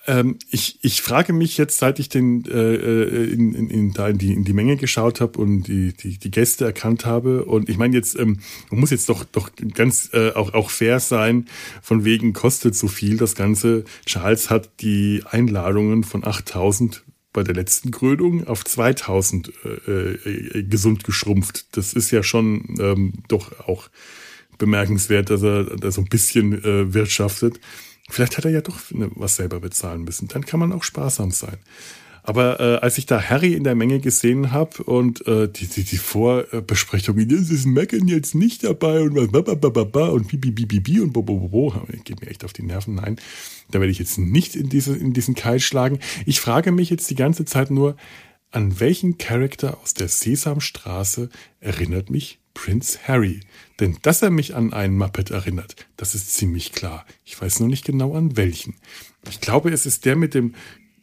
ähm, 0.07 0.39
ich, 0.51 0.79
ich 0.83 1.03
frage 1.03 1.33
mich 1.33 1.59
jetzt, 1.59 1.79
seit 1.79 1.99
ich 1.99 2.09
den 2.09 2.45
äh, 2.47 2.75
äh 2.75 3.33
in, 3.33 3.55
in, 3.55 3.71
in, 3.71 3.93
da 3.93 4.09
in, 4.09 4.19
die, 4.19 4.33
in 4.33 4.45
die 4.45 4.53
Menge 4.53 4.77
geschaut 4.77 5.21
habe 5.21 5.41
und 5.41 5.65
die, 5.65 5.93
die, 5.93 6.19
die 6.19 6.31
Gäste 6.31 6.65
erkannt 6.65 7.07
habe, 7.07 7.45
und 7.45 7.69
ich 7.69 7.77
meine 7.77 7.95
jetzt, 7.95 8.19
ähm, 8.19 8.41
man 8.71 8.81
muss 8.81 8.91
jetzt 8.91 9.09
doch, 9.09 9.25
doch 9.25 9.51
ganz 9.75 10.11
äh, 10.13 10.33
auch, 10.33 10.55
auch 10.55 10.71
fair 10.71 10.99
sein, 10.99 11.47
von 11.83 12.05
wegen 12.05 12.33
kostet 12.33 12.75
so 12.75 12.89
viel 12.89 13.17
das 13.17 13.35
Ganze. 13.35 13.85
Charles 14.07 14.51
hat 14.51 14.71
die 14.81 15.23
Einladungen 15.29 16.03
von 16.03 16.25
8000 16.25 17.05
bei 17.33 17.43
der 17.43 17.55
letzten 17.55 17.91
Krönung 17.91 18.47
auf 18.47 18.65
2000 18.65 19.53
äh, 19.65 19.91
äh, 19.91 20.63
gesund 20.65 21.05
geschrumpft. 21.05 21.77
Das 21.77 21.93
ist 21.93 22.11
ja 22.11 22.23
schon 22.23 22.77
ähm, 22.79 23.13
doch 23.29 23.67
auch 23.67 23.89
bemerkenswert, 24.59 25.31
dass 25.31 25.43
er 25.43 25.65
da 25.65 25.91
so 25.91 26.03
ein 26.03 26.09
bisschen 26.09 26.53
äh, 26.65 26.93
wirtschaftet. 26.93 27.61
Vielleicht 28.11 28.37
hat 28.37 28.45
er 28.45 28.51
ja 28.51 28.61
doch 28.61 28.91
ne, 28.91 29.11
was 29.15 29.37
selber 29.37 29.61
bezahlen 29.61 30.05
müssen. 30.05 30.29
Dann 30.29 30.45
kann 30.45 30.61
man 30.61 30.73
auch 30.73 30.83
sparsam 30.83 31.31
sein. 31.31 31.57
Aber 32.25 32.61
äh, 32.61 32.77
als 32.77 32.99
ich 32.99 33.07
da 33.07 33.21
Harry 33.21 33.55
in 33.55 33.65
der 33.65 33.75
Menge 33.75 33.99
gesehen 33.99 34.53
habe 34.53 34.85
und 34.85 35.27
äh, 35.27 35.49
die, 35.49 35.67
die, 35.67 35.83
die 35.83 35.97
Vorbesprechung, 35.97 37.17
das 37.29 37.51
ist 37.51 37.67
Megan 37.67 38.07
jetzt 38.07 38.35
nicht 38.35 38.63
dabei 38.63 39.03
und 39.03 39.17
was 39.17 40.11
und 40.13 40.29
bibi 40.29 40.53
bibi 40.53 40.81
bi 40.81 41.01
und 41.01 41.13
bo 41.13 41.23
bo 41.23 41.39
bo 41.39 41.49
bo, 41.49 41.75
geht 42.05 42.21
mir 42.21 42.29
echt 42.29 42.45
auf 42.45 42.53
die 42.53 42.63
Nerven. 42.63 42.95
Nein, 42.95 43.17
da 43.71 43.81
werde 43.81 43.91
ich 43.91 43.99
jetzt 43.99 44.19
nicht 44.19 44.55
in, 44.55 44.69
diese, 44.69 44.97
in 44.97 45.13
diesen 45.13 45.35
Keil 45.35 45.59
schlagen. 45.59 45.99
Ich 46.25 46.41
frage 46.41 46.71
mich 46.71 46.91
jetzt 46.91 47.11
die 47.11 47.17
ganze 47.17 47.45
Zeit 47.45 47.71
nur, 47.71 47.97
an 48.53 48.79
welchen 48.79 49.19
Charakter 49.19 49.79
aus 49.83 49.95
der 49.95 50.09
Sesamstraße 50.09 51.31
erinnert 51.59 52.11
mich 52.11 52.39
Prince 52.55 52.99
Harry? 53.09 53.41
Denn 53.81 53.99
dass 54.03 54.23
er 54.23 54.31
mich 54.31 54.55
an 54.55 54.73
einen 54.73 54.97
Muppet 54.97 55.31
erinnert, 55.31 55.75
das 55.97 56.15
ist 56.15 56.35
ziemlich 56.35 56.73
klar. 56.73 57.07
Ich 57.25 57.41
weiß 57.41 57.61
nur 57.61 57.69
nicht 57.69 57.85
genau 57.85 58.15
an 58.15 58.37
welchen. 58.37 58.75
Ich 59.29 59.41
glaube, 59.41 59.71
es 59.71 59.87
ist 59.87 60.05
der 60.05 60.17
mit 60.17 60.35
dem 60.35 60.55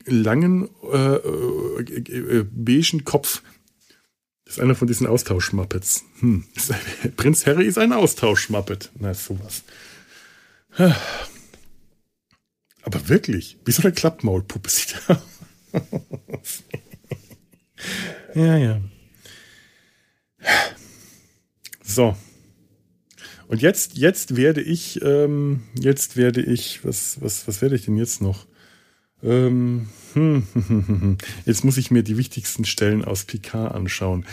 langen 0.09 0.69
äh, 0.91 1.15
äh, 1.15 2.39
äh, 2.39 2.45
beigen 2.51 3.03
Kopf. 3.03 3.41
Das 4.45 4.57
ist 4.57 4.63
einer 4.63 4.75
von 4.75 4.87
diesen 4.87 5.07
Austauschmuppets. 5.07 6.03
Hm. 6.19 6.45
Prinz 7.17 7.45
Harry 7.45 7.65
ist 7.65 7.77
ein 7.77 7.93
Austauschmuppet. 7.93 8.91
Na, 8.99 9.13
sowas. 9.13 9.63
Aber 12.81 13.09
wirklich, 13.09 13.57
wie 13.65 13.71
so 13.71 13.83
eine 13.83 13.91
Klappmaulpuppe 13.91 14.69
sieht 14.69 14.95
er 15.07 15.21
aus. 16.27 16.63
ja, 18.33 18.57
ja. 18.57 18.81
So. 21.83 22.15
Und 23.47 23.63
jetzt, 23.63 23.97
jetzt 23.97 24.35
werde 24.35 24.61
ich, 24.61 25.01
ähm, 25.01 25.63
jetzt 25.73 26.17
werde 26.17 26.41
ich, 26.41 26.85
was, 26.85 27.19
was, 27.19 27.47
was 27.47 27.63
werde 27.63 27.75
ich 27.75 27.85
denn 27.85 27.97
jetzt 27.97 28.21
noch? 28.21 28.45
Ähm, 29.23 29.89
jetzt 31.45 31.63
muss 31.63 31.77
ich 31.77 31.91
mir 31.91 32.03
die 32.03 32.17
wichtigsten 32.17 32.65
Stellen 32.65 33.03
aus 33.03 33.25
Picard 33.25 33.73
anschauen. 33.73 34.25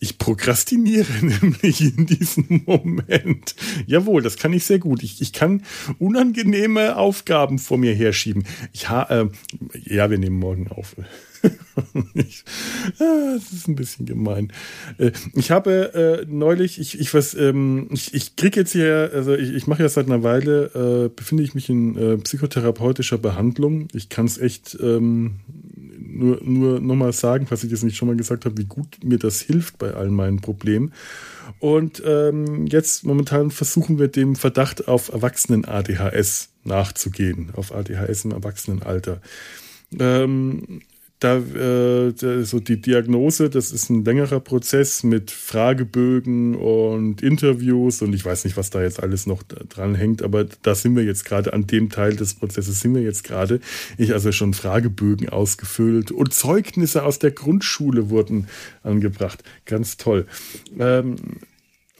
Ich 0.00 0.18
prokrastiniere 0.18 1.12
nämlich 1.22 1.80
in 1.80 2.06
diesem 2.06 2.62
Moment. 2.66 3.54
Jawohl, 3.86 4.22
das 4.22 4.36
kann 4.36 4.52
ich 4.52 4.64
sehr 4.64 4.78
gut. 4.78 5.02
Ich, 5.02 5.20
ich 5.20 5.32
kann 5.32 5.62
unangenehme 5.98 6.96
Aufgaben 6.96 7.58
vor 7.58 7.78
mir 7.78 7.94
herschieben. 7.94 8.44
Ich 8.72 8.88
ha, 8.88 9.02
äh, 9.04 9.28
ja, 9.84 10.10
wir 10.10 10.18
nehmen 10.18 10.38
morgen 10.38 10.68
auf. 10.68 10.94
ich, 12.14 12.44
ah, 12.98 13.34
das 13.34 13.52
ist 13.52 13.68
ein 13.68 13.76
bisschen 13.76 14.06
gemein. 14.06 14.52
Äh, 14.98 15.12
ich 15.34 15.50
habe 15.50 15.94
äh, 15.94 16.26
neulich, 16.28 16.80
ich, 16.80 16.98
ich 16.98 17.12
was, 17.14 17.34
ähm, 17.34 17.88
ich, 17.90 18.14
ich 18.14 18.36
kriege 18.36 18.60
jetzt 18.60 18.72
hier, 18.72 19.10
also 19.12 19.34
ich, 19.34 19.54
ich 19.54 19.66
mache 19.66 19.82
ja 19.82 19.88
seit 19.88 20.06
einer 20.06 20.22
Weile, 20.22 21.06
äh, 21.06 21.08
befinde 21.08 21.42
ich 21.42 21.54
mich 21.54 21.68
in 21.68 21.96
äh, 21.96 22.16
psychotherapeutischer 22.18 23.18
Behandlung. 23.18 23.88
Ich 23.92 24.08
kann 24.08 24.26
es 24.26 24.38
echt 24.38 24.76
ähm, 24.80 25.40
nur, 25.98 26.40
nur 26.42 26.80
nochmal 26.80 27.12
sagen, 27.12 27.46
was 27.50 27.64
ich 27.64 27.70
jetzt 27.70 27.84
nicht 27.84 27.96
schon 27.96 28.08
mal 28.08 28.16
gesagt 28.16 28.44
habe, 28.44 28.56
wie 28.58 28.64
gut 28.64 28.98
mir 29.04 29.18
das 29.18 29.40
hilft 29.40 29.78
bei 29.78 29.92
all 29.94 30.10
meinen 30.10 30.40
Problemen. 30.40 30.92
Und 31.60 32.02
ähm, 32.04 32.66
jetzt 32.66 33.04
momentan 33.04 33.50
versuchen 33.50 33.98
wir 33.98 34.08
dem 34.08 34.36
Verdacht 34.36 34.86
auf 34.88 35.10
Erwachsenen-ADHS 35.12 36.50
nachzugehen, 36.64 37.50
auf 37.54 37.74
ADHS 37.74 38.24
im 38.24 38.32
Erwachsenenalter. 38.32 39.20
Ähm, 39.98 40.82
da, 41.20 41.38
äh, 41.38 42.12
so 42.44 42.60
die 42.60 42.80
Diagnose, 42.80 43.50
das 43.50 43.72
ist 43.72 43.90
ein 43.90 44.04
längerer 44.04 44.38
Prozess 44.38 45.02
mit 45.02 45.30
Fragebögen 45.30 46.54
und 46.54 47.22
Interviews 47.22 48.02
und 48.02 48.14
ich 48.14 48.24
weiß 48.24 48.44
nicht, 48.44 48.56
was 48.56 48.70
da 48.70 48.82
jetzt 48.82 49.02
alles 49.02 49.26
noch 49.26 49.42
dran 49.42 49.96
hängt, 49.96 50.22
aber 50.22 50.44
da 50.62 50.74
sind 50.74 50.94
wir 50.94 51.04
jetzt 51.04 51.24
gerade 51.24 51.52
an 51.52 51.66
dem 51.66 51.90
Teil 51.90 52.14
des 52.14 52.34
Prozesses 52.34 52.80
sind 52.80 52.94
wir 52.94 53.02
jetzt 53.02 53.24
gerade. 53.24 53.60
Ich 53.96 54.12
also 54.12 54.30
schon 54.30 54.54
Fragebögen 54.54 55.28
ausgefüllt 55.28 56.12
und 56.12 56.32
Zeugnisse 56.32 57.02
aus 57.02 57.18
der 57.18 57.32
Grundschule 57.32 58.10
wurden 58.10 58.46
angebracht. 58.82 59.42
Ganz 59.64 59.96
toll. 59.96 60.26
Ähm, 60.78 61.16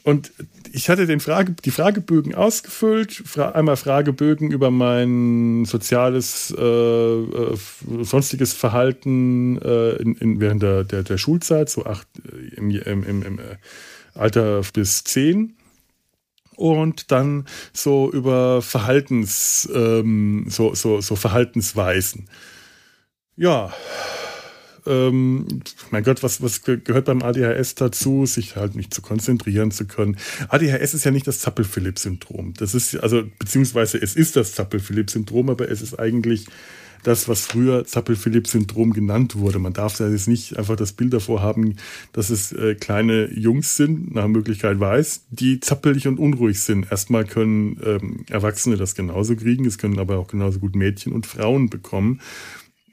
und 0.09 0.31
ich 0.71 0.89
hatte 0.89 1.05
den 1.05 1.19
Frage, 1.19 1.53
die 1.53 1.71
Fragebögen 1.71 2.33
ausgefüllt, 2.33 3.11
fra 3.13 3.51
einmal 3.51 3.77
Fragebögen 3.77 4.51
über 4.51 4.71
mein 4.71 5.65
soziales, 5.65 6.53
äh, 6.57 6.63
äh, 6.63 7.57
sonstiges 8.01 8.53
Verhalten 8.53 9.61
äh, 9.61 9.91
in, 9.97 10.15
in, 10.15 10.41
während 10.41 10.63
der, 10.63 10.83
der, 10.83 11.03
der, 11.03 11.17
Schulzeit, 11.17 11.69
so 11.69 11.85
acht, 11.85 12.07
äh, 12.17 12.55
im, 12.55 12.71
im, 12.71 13.03
im, 13.03 13.23
im 13.23 13.39
äh, 13.39 13.57
Alter 14.15 14.61
bis 14.73 15.03
zehn. 15.03 15.55
Und 16.55 17.11
dann 17.11 17.45
so 17.71 18.11
über 18.11 18.61
Verhaltens, 18.61 19.69
ähm, 19.73 20.45
so, 20.49 20.73
so, 20.75 21.01
so 21.01 21.15
Verhaltensweisen. 21.15 22.29
Ja, 23.37 23.71
ähm, 24.89 25.61
mein 25.91 26.03
Gott, 26.03 26.23
was, 26.23 26.41
was 26.41 26.63
gehört 26.63 27.05
beim 27.05 27.21
ADHS 27.21 27.75
dazu, 27.75 28.25
sich 28.25 28.55
halt 28.55 28.75
nicht 28.75 28.93
zu 28.93 29.01
konzentrieren 29.01 29.71
zu 29.71 29.85
können? 29.85 30.17
ADHS 30.49 30.93
ist 30.93 31.05
ja 31.05 31.11
nicht 31.11 31.27
das 31.27 31.39
Zappel-Philipp-Syndrom. 31.39 32.53
Das 32.57 32.73
ist, 32.73 32.95
also, 32.97 33.23
beziehungsweise 33.37 33.97
es 34.01 34.15
ist 34.15 34.35
das 34.35 34.53
Zappel-Philipp-Syndrom, 34.55 35.49
aber 35.49 35.69
es 35.69 35.81
ist 35.81 35.99
eigentlich 35.99 36.47
das, 37.03 37.27
was 37.27 37.45
früher 37.45 37.85
Zappel-Philipp-Syndrom 37.85 38.93
genannt 38.93 39.35
wurde. 39.37 39.59
Man 39.59 39.73
darf 39.73 39.97
da 39.97 40.09
jetzt 40.09 40.27
nicht 40.27 40.57
einfach 40.57 40.75
das 40.75 40.93
Bild 40.93 41.13
davor 41.13 41.41
haben, 41.41 41.75
dass 42.13 42.29
es 42.29 42.51
äh, 42.51 42.75
kleine 42.75 43.31
Jungs 43.33 43.75
sind, 43.75 44.13
nach 44.13 44.27
Möglichkeit 44.27 44.79
weiß, 44.79 45.25
die 45.29 45.59
zappelig 45.59 46.07
und 46.07 46.19
unruhig 46.19 46.59
sind. 46.59 46.91
Erstmal 46.91 47.25
können 47.25 47.79
ähm, 47.83 48.25
Erwachsene 48.29 48.77
das 48.77 48.95
genauso 48.95 49.35
kriegen, 49.35 49.65
es 49.65 49.77
können 49.77 49.99
aber 49.99 50.17
auch 50.17 50.27
genauso 50.27 50.59
gut 50.59 50.75
Mädchen 50.75 51.13
und 51.13 51.25
Frauen 51.25 51.69
bekommen. 51.69 52.19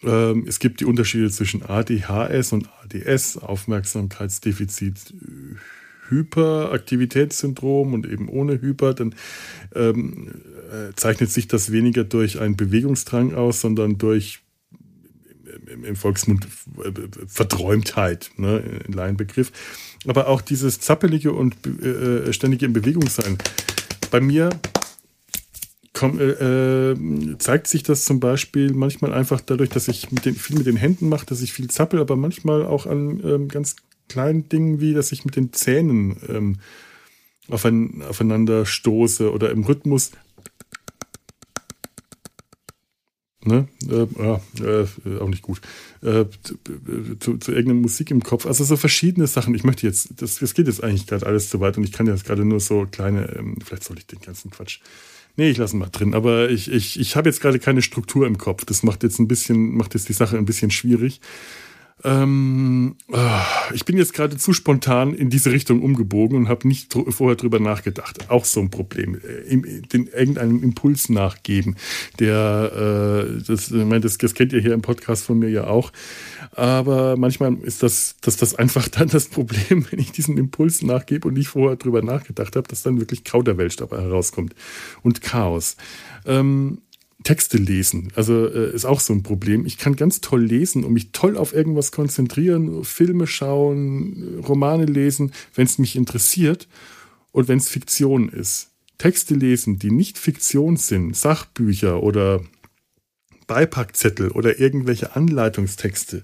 Ähm, 0.02 0.44
es 0.46 0.59
gibt 0.59 0.80
die 0.80 0.85
Unterschiede 0.85 1.30
zwischen 1.30 1.62
ADHS 1.62 2.52
und 2.52 2.68
ADS, 2.82 3.38
Aufmerksamkeitsdefizit, 3.38 5.14
Hyperaktivitätssyndrom 6.09 7.94
und 7.94 8.06
eben 8.06 8.28
ohne 8.28 8.61
Hyper. 8.61 8.94
Dann 8.94 9.14
ähm, 9.74 10.42
äh, 10.70 10.94
zeichnet 10.94 11.30
sich 11.30 11.48
das 11.48 11.72
weniger 11.72 12.04
durch 12.04 12.40
einen 12.40 12.56
Bewegungsdrang 12.56 13.35
aus, 13.35 13.61
sondern 13.61 13.98
durch 13.98 14.40
im 15.85 15.96
Volksmund 15.96 16.46
Verträumtheit, 17.26 18.30
ne, 18.37 18.62
in 18.87 18.92
Laienbegriff. 18.92 19.52
Aber 20.06 20.28
auch 20.28 20.40
dieses 20.40 20.80
zappelige 20.80 21.32
und 21.32 21.54
äh, 21.66 22.32
ständige 22.32 22.66
in 22.66 22.72
bei 24.11 24.20
mir 24.20 24.50
komm, 25.96 26.20
äh, 26.20 26.90
äh, 26.92 27.38
zeigt 27.38 27.66
sich 27.66 27.82
das 27.82 28.04
zum 28.04 28.20
Beispiel 28.20 28.72
manchmal 28.74 29.14
einfach 29.14 29.40
dadurch, 29.40 29.70
dass 29.70 29.88
ich 29.88 30.11
mit 30.12 30.26
den, 30.26 30.35
viel 30.35 30.59
mit 30.59 30.66
den 30.66 30.76
Händen 30.76 31.09
mache, 31.09 31.24
dass 31.24 31.40
ich 31.40 31.52
viel 31.52 31.70
zappel, 31.70 32.00
aber 32.00 32.16
manchmal 32.16 32.66
auch 32.66 32.87
an 32.87 33.20
ähm, 33.24 33.48
ganz 33.48 33.76
kleinen 34.09 34.48
Dingen 34.48 34.78
wie, 34.80 34.92
dass 34.92 35.11
ich 35.11 35.24
mit 35.24 35.37
den 35.37 35.54
Zähnen 35.54 36.16
ähm, 36.28 36.59
aufeinander 37.48 38.66
stoße 38.66 39.32
oder 39.32 39.50
im 39.50 39.64
Rhythmus 39.64 40.12
Ne? 43.46 43.68
Äh, 43.88 44.64
äh, 44.64 45.20
auch 45.20 45.28
nicht 45.28 45.42
gut. 45.42 45.61
Äh, 46.02 46.24
zu, 47.20 47.38
zu 47.38 47.52
irgendeiner 47.52 47.80
Musik 47.80 48.11
im 48.11 48.20
Kopf. 48.20 48.44
Also 48.44 48.64
so 48.64 48.76
verschiedene 48.76 49.28
Sachen. 49.28 49.54
Ich 49.54 49.62
möchte 49.62 49.87
jetzt, 49.87 50.20
das, 50.20 50.40
das 50.40 50.52
geht 50.52 50.66
jetzt 50.66 50.82
eigentlich 50.82 51.06
gerade 51.06 51.26
alles 51.26 51.48
zu 51.48 51.61
weit 51.61 51.78
und 51.78 51.85
ich 51.85 51.92
kann 51.92 52.09
jetzt 52.09 52.24
gerade 52.24 52.44
nur 52.44 52.59
so 52.59 52.87
kleine, 52.90 53.37
ähm, 53.37 53.56
vielleicht 53.64 53.85
soll 53.85 53.98
ich 53.98 54.06
den 54.09 54.20
ganzen 54.20 54.50
Quatsch. 54.50 54.80
Nee, 55.37 55.51
ich 55.51 55.59
lasse 55.59 55.77
mal 55.77 55.90
drin. 55.90 56.14
Aber 56.14 56.51
ich, 56.51 56.70
ich, 56.70 56.99
ich 56.99 57.14
habe 57.14 57.29
jetzt 57.29 57.40
gerade 57.40 57.59
keine 57.59 57.83
Struktur 57.83 58.27
im 58.27 58.38
Kopf. 58.38 58.64
Das 58.64 58.83
macht 58.83 59.03
jetzt 59.03 59.18
ein 59.18 59.29
bisschen, 59.29 59.77
macht 59.77 59.94
jetzt 59.94 60.09
die 60.09 60.14
Sache 60.14 60.38
ein 60.38 60.46
bisschen 60.46 60.70
schwierig. 60.70 61.20
Ähm, 62.04 62.96
ah, 63.11 63.42
ich 63.72 63.87
bin 63.87 63.96
jetzt 63.96 64.12
gerade 64.12 64.37
zu 64.37 64.52
spontan 64.52 65.14
in 65.14 65.30
diese 65.30 65.50
Richtung 65.50 65.82
umgebogen 65.82 66.37
und 66.37 66.48
habe 66.48 66.68
nicht 66.68 66.94
vorher 67.09 67.37
drüber 67.37 67.59
nachgedacht. 67.59 68.30
Auch 68.30 68.44
so 68.44 68.61
ein 68.61 68.70
Problem. 68.70 69.14
Äh, 69.16 69.80
den, 69.80 70.06
irgendeinem 70.09 70.62
Impuls 70.62 71.09
nachgeben. 71.09 71.76
Der, 72.20 73.26
äh, 73.26 73.42
das, 73.46 73.70
ich 73.70 73.85
meine, 73.85 74.00
das, 74.00 74.18
das 74.18 74.35
kennt 74.35 74.52
ihr 74.52 74.61
hier 74.61 74.74
im 74.74 74.82
Podcast 74.82 75.24
von 75.24 75.38
mir 75.38 75.48
ja 75.48 75.66
auch. 75.66 75.90
Aber 76.52 77.16
manchmal 77.16 77.54
ist 77.62 77.82
das, 77.82 78.16
dass 78.20 78.37
das 78.37 78.54
einfach 78.54 78.88
dann 78.88 79.09
das 79.09 79.28
Problem, 79.28 79.87
wenn 79.90 79.98
ich 79.98 80.12
diesen 80.12 80.37
Impuls 80.37 80.82
nachgebe 80.82 81.28
und 81.28 81.35
nicht 81.35 81.48
vorher 81.48 81.76
drüber 81.76 82.02
nachgedacht 82.02 82.56
habe, 82.56 82.68
dass 82.68 82.82
dann 82.82 83.00
wirklich 83.00 83.24
Kauderwelsch 83.24 83.76
dabei 83.76 84.02
herauskommt 84.02 84.54
und 85.02 85.22
Chaos. 85.22 85.76
Ähm, 86.26 86.82
Texte 87.24 87.57
lesen. 87.57 88.12
Also 88.14 88.46
äh, 88.46 88.74
ist 88.74 88.85
auch 88.85 89.00
so 89.00 89.12
ein 89.12 89.22
Problem. 89.22 89.66
Ich 89.66 89.79
kann 89.79 89.96
ganz 89.96 90.20
toll 90.20 90.44
lesen 90.44 90.85
und 90.85 90.92
mich 90.92 91.12
toll 91.12 91.37
auf 91.37 91.55
irgendwas 91.55 91.92
konzentrieren, 91.92 92.85
Filme 92.85 93.26
schauen, 93.26 94.40
Romane 94.46 94.85
lesen, 94.85 95.33
wenn 95.55 95.66
es 95.66 95.79
mich 95.79 95.96
interessiert 95.96 96.68
und 97.33 97.48
wenn 97.48 97.59
es 97.59 97.68
Fiktion 97.68 98.29
ist. 98.29 98.70
Texte 98.98 99.35
lesen, 99.35 99.79
die 99.79 99.90
nicht 99.90 100.18
Fiktion 100.18 100.76
sind, 100.76 101.16
Sachbücher 101.16 102.02
oder 102.02 102.42
Beipackzettel 103.46 104.31
oder 104.31 104.59
irgendwelche 104.59 105.14
Anleitungstexte 105.14 106.22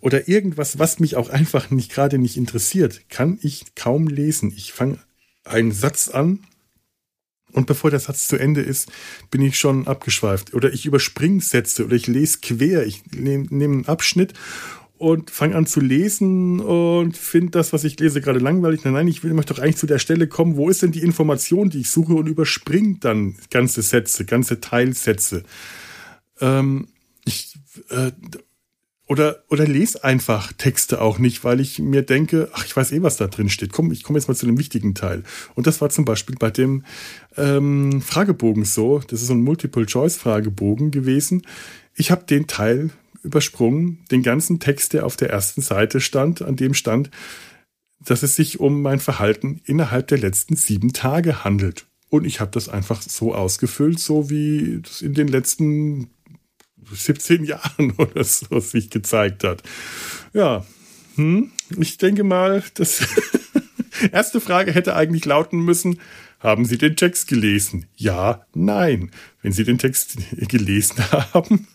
oder 0.00 0.28
irgendwas, 0.28 0.78
was 0.78 1.00
mich 1.00 1.16
auch 1.16 1.28
einfach 1.28 1.70
nicht 1.70 1.92
gerade 1.92 2.18
nicht 2.18 2.36
interessiert, 2.36 3.08
kann 3.08 3.38
ich 3.42 3.74
kaum 3.74 4.08
lesen. 4.08 4.52
Ich 4.56 4.72
fange 4.72 4.98
einen 5.44 5.72
Satz 5.72 6.08
an 6.08 6.40
und 7.58 7.66
bevor 7.66 7.90
der 7.90 7.98
Satz 7.98 8.28
zu 8.28 8.36
Ende 8.36 8.60
ist, 8.60 8.88
bin 9.32 9.42
ich 9.42 9.58
schon 9.58 9.88
abgeschweift. 9.88 10.54
Oder 10.54 10.72
ich 10.72 10.86
überspringe 10.86 11.40
Sätze 11.40 11.84
oder 11.84 11.96
ich 11.96 12.06
lese 12.06 12.38
quer. 12.40 12.86
Ich 12.86 13.02
nehme 13.10 13.48
nehm 13.50 13.72
einen 13.72 13.86
Abschnitt 13.86 14.32
und 14.96 15.32
fange 15.32 15.56
an 15.56 15.66
zu 15.66 15.80
lesen 15.80 16.60
und 16.60 17.16
finde 17.16 17.50
das, 17.50 17.72
was 17.72 17.82
ich 17.82 17.98
lese, 17.98 18.20
gerade 18.20 18.38
langweilig. 18.38 18.84
Nein, 18.84 18.92
nein, 18.92 19.08
ich 19.08 19.24
will 19.24 19.34
möchte 19.34 19.54
doch 19.54 19.60
eigentlich 19.60 19.76
zu 19.76 19.88
der 19.88 19.98
Stelle 19.98 20.28
kommen, 20.28 20.56
wo 20.56 20.68
ist 20.68 20.82
denn 20.82 20.92
die 20.92 21.02
Information, 21.02 21.68
die 21.68 21.80
ich 21.80 21.90
suche 21.90 22.14
und 22.14 22.28
überspringe 22.28 22.98
dann 23.00 23.34
ganze 23.50 23.82
Sätze, 23.82 24.24
ganze 24.24 24.60
Teilsätze. 24.60 25.42
Ähm, 26.40 26.86
ich, 27.24 27.58
äh, 27.90 28.12
oder, 29.08 29.42
oder 29.48 29.66
lese 29.66 30.04
einfach 30.04 30.52
Texte 30.52 31.00
auch 31.00 31.18
nicht, 31.18 31.42
weil 31.42 31.60
ich 31.60 31.78
mir 31.78 32.02
denke, 32.02 32.50
ach, 32.52 32.66
ich 32.66 32.76
weiß 32.76 32.92
eh, 32.92 33.02
was 33.02 33.16
da 33.16 33.26
drin 33.26 33.48
steht. 33.48 33.72
Komm, 33.72 33.90
ich 33.90 34.02
komme 34.02 34.18
jetzt 34.18 34.28
mal 34.28 34.34
zu 34.34 34.44
dem 34.44 34.58
wichtigen 34.58 34.94
Teil. 34.94 35.24
Und 35.54 35.66
das 35.66 35.80
war 35.80 35.88
zum 35.88 36.04
Beispiel 36.04 36.36
bei 36.38 36.50
dem 36.50 36.84
ähm, 37.38 38.02
Fragebogen 38.02 38.66
so. 38.66 39.00
Das 39.08 39.22
ist 39.22 39.28
so 39.28 39.32
ein 39.32 39.42
Multiple-Choice-Fragebogen 39.42 40.90
gewesen. 40.90 41.42
Ich 41.94 42.10
habe 42.10 42.24
den 42.26 42.46
Teil 42.46 42.90
übersprungen, 43.22 44.04
den 44.10 44.22
ganzen 44.22 44.60
Text, 44.60 44.92
der 44.92 45.06
auf 45.06 45.16
der 45.16 45.30
ersten 45.30 45.62
Seite 45.62 46.00
stand, 46.00 46.42
an 46.42 46.56
dem 46.56 46.74
stand, 46.74 47.10
dass 48.00 48.22
es 48.22 48.36
sich 48.36 48.60
um 48.60 48.82
mein 48.82 49.00
Verhalten 49.00 49.62
innerhalb 49.64 50.08
der 50.08 50.18
letzten 50.18 50.54
sieben 50.54 50.92
Tage 50.92 51.44
handelt. 51.44 51.86
Und 52.10 52.26
ich 52.26 52.40
habe 52.40 52.50
das 52.50 52.68
einfach 52.68 53.02
so 53.02 53.34
ausgefüllt, 53.34 53.98
so 53.98 54.28
wie 54.30 54.80
das 54.82 55.02
in 55.02 55.14
den 55.14 55.28
letzten 55.28 56.10
17 56.92 57.44
Jahren 57.44 57.92
oder 57.96 58.24
so 58.24 58.60
sich 58.60 58.90
gezeigt 58.90 59.44
hat. 59.44 59.62
Ja, 60.32 60.64
hm, 61.16 61.50
ich 61.78 61.98
denke 61.98 62.24
mal, 62.24 62.62
das 62.74 63.06
erste 64.12 64.40
Frage 64.40 64.72
hätte 64.72 64.94
eigentlich 64.94 65.24
lauten 65.24 65.60
müssen, 65.60 66.00
haben 66.40 66.64
Sie 66.64 66.78
den 66.78 66.94
Text 66.96 67.26
gelesen? 67.28 67.86
Ja, 67.96 68.46
nein. 68.54 69.10
Wenn 69.42 69.52
Sie 69.52 69.64
den 69.64 69.78
Text 69.78 70.18
gelesen 70.48 70.96
haben, 71.10 71.66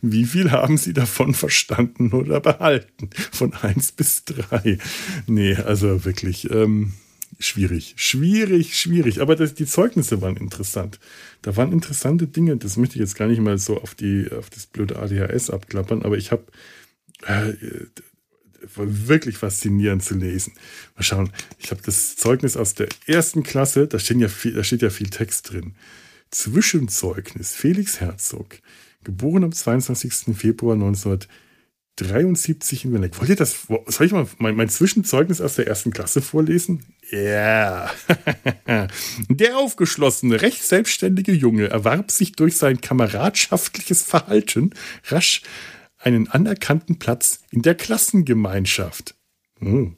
wie 0.00 0.24
viel 0.24 0.52
haben 0.52 0.78
Sie 0.78 0.92
davon 0.92 1.34
verstanden 1.34 2.12
oder 2.12 2.40
behalten? 2.40 3.10
Von 3.32 3.54
eins 3.54 3.90
bis 3.90 4.24
drei. 4.24 4.78
Nee, 5.26 5.56
also 5.56 6.04
wirklich. 6.04 6.48
Ähm, 6.50 6.92
schwierig, 7.38 7.94
schwierig, 7.96 8.78
schwierig. 8.78 9.20
Aber 9.20 9.36
das, 9.36 9.54
die 9.54 9.66
Zeugnisse 9.66 10.20
waren 10.22 10.36
interessant. 10.36 10.98
Da 11.42 11.56
waren 11.56 11.72
interessante 11.72 12.26
Dinge. 12.26 12.56
Das 12.56 12.76
möchte 12.76 12.96
ich 12.96 13.00
jetzt 13.00 13.16
gar 13.16 13.28
nicht 13.28 13.40
mal 13.40 13.58
so 13.58 13.80
auf, 13.80 13.94
die, 13.94 14.30
auf 14.30 14.50
das 14.50 14.66
blöde 14.66 14.98
ADHS 14.98 15.50
abklappern, 15.50 16.02
aber 16.02 16.16
ich 16.16 16.32
habe 16.32 16.44
äh, 17.26 17.52
wirklich 18.76 19.38
faszinierend 19.38 20.02
zu 20.02 20.14
lesen. 20.14 20.54
Mal 20.96 21.02
schauen, 21.02 21.32
ich 21.58 21.70
habe 21.70 21.82
das 21.84 22.16
Zeugnis 22.16 22.56
aus 22.56 22.74
der 22.74 22.88
ersten 23.06 23.42
Klasse, 23.42 23.86
da, 23.86 23.98
stehen 23.98 24.20
ja 24.20 24.28
viel, 24.28 24.52
da 24.52 24.64
steht 24.64 24.82
ja 24.82 24.90
viel 24.90 25.10
Text 25.10 25.52
drin. 25.52 25.74
Zwischenzeugnis, 26.30 27.54
Felix 27.54 28.00
Herzog, 28.00 28.58
geboren 29.04 29.44
am 29.44 29.52
22. 29.52 30.36
Februar 30.36 30.74
1900. 30.74 31.28
73 31.96 32.86
in 32.86 32.92
Werneck. 32.92 33.18
Wollt 33.18 33.30
ihr 33.30 33.36
das, 33.36 33.66
soll 33.86 34.06
ich 34.06 34.12
mal 34.12 34.26
mein, 34.38 34.56
mein 34.56 34.68
Zwischenzeugnis 34.68 35.40
aus 35.40 35.54
der 35.54 35.66
ersten 35.66 35.92
Klasse 35.92 36.22
vorlesen? 36.22 36.84
Ja. 37.10 37.90
Yeah. 38.66 38.88
der 39.28 39.56
aufgeschlossene, 39.58 40.42
recht 40.42 40.62
selbstständige 40.62 41.32
Junge 41.32 41.68
erwarb 41.68 42.10
sich 42.10 42.32
durch 42.32 42.56
sein 42.56 42.80
kameradschaftliches 42.80 44.02
Verhalten 44.02 44.70
rasch 45.06 45.42
einen 45.98 46.28
anerkannten 46.28 46.98
Platz 46.98 47.40
in 47.50 47.62
der 47.62 47.74
Klassengemeinschaft. 47.74 49.14
Hm, 49.60 49.96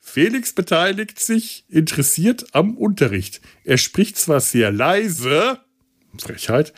Felix 0.00 0.52
beteiligt 0.52 1.18
sich 1.18 1.64
interessiert 1.68 2.54
am 2.54 2.76
Unterricht. 2.76 3.40
Er 3.64 3.78
spricht 3.78 4.18
zwar 4.18 4.40
sehr 4.40 4.70
leise, 4.70 5.60
Frechheit, 6.18 6.74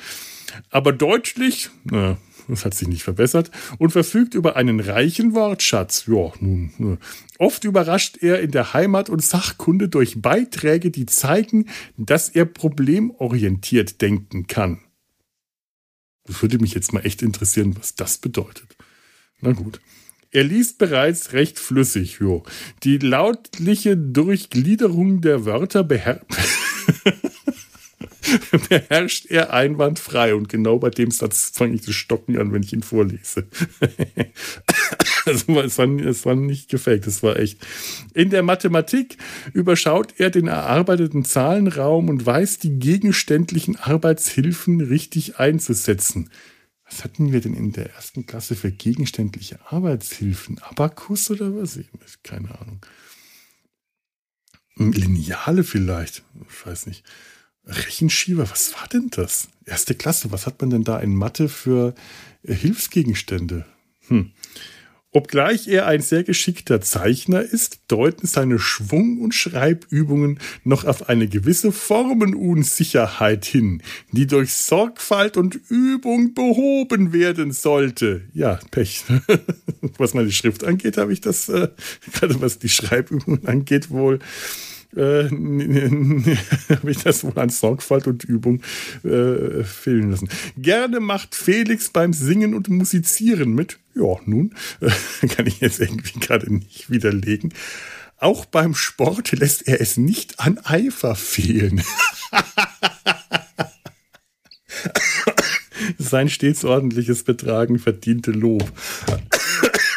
aber 0.70 0.92
deutlich, 0.92 1.70
na, 1.84 2.16
das 2.48 2.64
hat 2.64 2.74
sich 2.74 2.88
nicht 2.88 3.02
verbessert, 3.02 3.50
und 3.78 3.90
verfügt 3.90 4.34
über 4.34 4.56
einen 4.56 4.80
reichen 4.80 5.34
Wortschatz. 5.34 6.06
Ja, 6.06 6.32
nun, 6.40 6.98
oft 7.38 7.64
überrascht 7.64 8.18
er 8.20 8.40
in 8.40 8.50
der 8.50 8.72
Heimat 8.72 9.10
und 9.10 9.22
Sachkunde 9.22 9.88
durch 9.88 10.20
Beiträge, 10.20 10.90
die 10.90 11.06
zeigen, 11.06 11.68
dass 11.96 12.28
er 12.28 12.44
problemorientiert 12.44 14.00
denken 14.00 14.46
kann. 14.46 14.80
Das 16.26 16.40
würde 16.40 16.58
mich 16.58 16.74
jetzt 16.74 16.92
mal 16.92 17.04
echt 17.04 17.22
interessieren, 17.22 17.76
was 17.78 17.94
das 17.94 18.18
bedeutet. 18.18 18.76
Na 19.40 19.52
gut. 19.52 19.80
Er 20.30 20.42
liest 20.42 20.78
bereits 20.78 21.32
recht 21.32 21.60
flüssig, 21.60 22.18
jo. 22.18 22.42
Die 22.82 22.98
lautliche 22.98 23.96
Durchgliederung 23.96 25.20
der 25.20 25.44
Wörter 25.44 25.84
beherrscht. 25.84 26.24
beherrscht 28.68 29.26
er 29.26 29.52
einwandfrei. 29.52 30.34
Und 30.34 30.48
genau 30.48 30.78
bei 30.78 30.90
dem 30.90 31.10
Satz 31.10 31.50
fange 31.54 31.74
ich 31.74 31.82
zu 31.82 31.92
stocken 31.92 32.38
an, 32.38 32.52
wenn 32.52 32.62
ich 32.62 32.72
ihn 32.72 32.82
vorlese. 32.82 33.46
also 35.26 35.60
es 35.60 35.78
war, 35.78 35.88
es 35.88 36.26
war 36.26 36.34
nicht 36.34 36.68
gefaked, 36.68 37.06
es 37.06 37.22
war 37.22 37.38
echt. 37.38 37.58
In 38.14 38.30
der 38.30 38.42
Mathematik 38.42 39.16
überschaut 39.52 40.14
er 40.18 40.30
den 40.30 40.46
erarbeiteten 40.46 41.24
Zahlenraum 41.24 42.08
und 42.08 42.24
weiß, 42.24 42.58
die 42.58 42.78
gegenständlichen 42.78 43.76
Arbeitshilfen 43.76 44.80
richtig 44.80 45.38
einzusetzen. 45.38 46.30
Was 46.84 47.02
hatten 47.02 47.32
wir 47.32 47.40
denn 47.40 47.54
in 47.54 47.72
der 47.72 47.90
ersten 47.94 48.26
Klasse 48.26 48.54
für 48.56 48.70
gegenständliche 48.70 49.58
Arbeitshilfen? 49.66 50.58
Abakus 50.58 51.30
oder 51.30 51.54
was? 51.56 51.78
Keine 52.22 52.58
Ahnung. 52.60 52.84
Lineale 54.76 55.64
vielleicht. 55.64 56.24
Ich 56.48 56.66
weiß 56.66 56.86
nicht. 56.86 57.04
Rechenschieber, 57.66 58.50
was 58.50 58.74
war 58.74 58.88
denn 58.88 59.08
das? 59.10 59.48
Erste 59.64 59.94
Klasse, 59.94 60.30
was 60.32 60.46
hat 60.46 60.60
man 60.60 60.70
denn 60.70 60.84
da 60.84 60.98
in 60.98 61.14
Mathe 61.14 61.48
für 61.48 61.94
äh, 62.42 62.54
Hilfsgegenstände? 62.54 63.64
Hm. 64.08 64.32
Obgleich 65.16 65.68
er 65.68 65.86
ein 65.86 66.00
sehr 66.00 66.24
geschickter 66.24 66.80
Zeichner 66.80 67.40
ist, 67.40 67.82
deuten 67.86 68.26
seine 68.26 68.58
Schwung- 68.58 69.20
und 69.20 69.32
Schreibübungen 69.32 70.40
noch 70.64 70.84
auf 70.84 71.08
eine 71.08 71.28
gewisse 71.28 71.70
Formenunsicherheit 71.70 73.44
hin, 73.44 73.80
die 74.10 74.26
durch 74.26 74.52
Sorgfalt 74.52 75.36
und 75.36 75.54
Übung 75.68 76.34
behoben 76.34 77.12
werden 77.12 77.52
sollte. 77.52 78.22
Ja, 78.34 78.58
Pech. 78.72 79.04
was 79.98 80.14
meine 80.14 80.32
Schrift 80.32 80.64
angeht, 80.64 80.96
habe 80.96 81.12
ich 81.12 81.20
das, 81.20 81.48
äh, 81.48 81.68
gerade 82.12 82.40
was 82.40 82.58
die 82.58 82.68
Schreibübungen 82.68 83.46
angeht, 83.46 83.90
wohl 83.90 84.18
äh, 84.96 85.28
habe 85.28 86.90
ich 86.90 86.98
das 87.02 87.24
wohl 87.24 87.38
an 87.38 87.48
Sorgfalt 87.48 88.06
und 88.06 88.24
Übung 88.24 88.62
äh, 89.02 89.64
fehlen 89.64 90.10
lassen. 90.10 90.28
Gerne 90.56 91.00
macht 91.00 91.34
Felix 91.34 91.90
beim 91.90 92.12
Singen 92.12 92.54
und 92.54 92.68
Musizieren 92.68 93.54
mit. 93.54 93.78
Ja, 93.94 94.16
nun, 94.24 94.54
äh, 94.80 94.90
kann 95.28 95.46
ich 95.46 95.60
jetzt 95.60 95.80
irgendwie 95.80 96.18
gerade 96.20 96.52
nicht 96.52 96.90
widerlegen. 96.90 97.52
Auch 98.16 98.44
beim 98.44 98.74
Sport 98.74 99.32
lässt 99.32 99.66
er 99.68 99.80
es 99.80 99.96
nicht 99.96 100.40
an 100.40 100.58
Eifer 100.64 101.14
fehlen. 101.14 101.82
Sein 105.98 106.28
stets 106.28 106.64
ordentliches 106.64 107.24
Betragen 107.24 107.78
verdiente 107.78 108.30
Lob. 108.30 108.72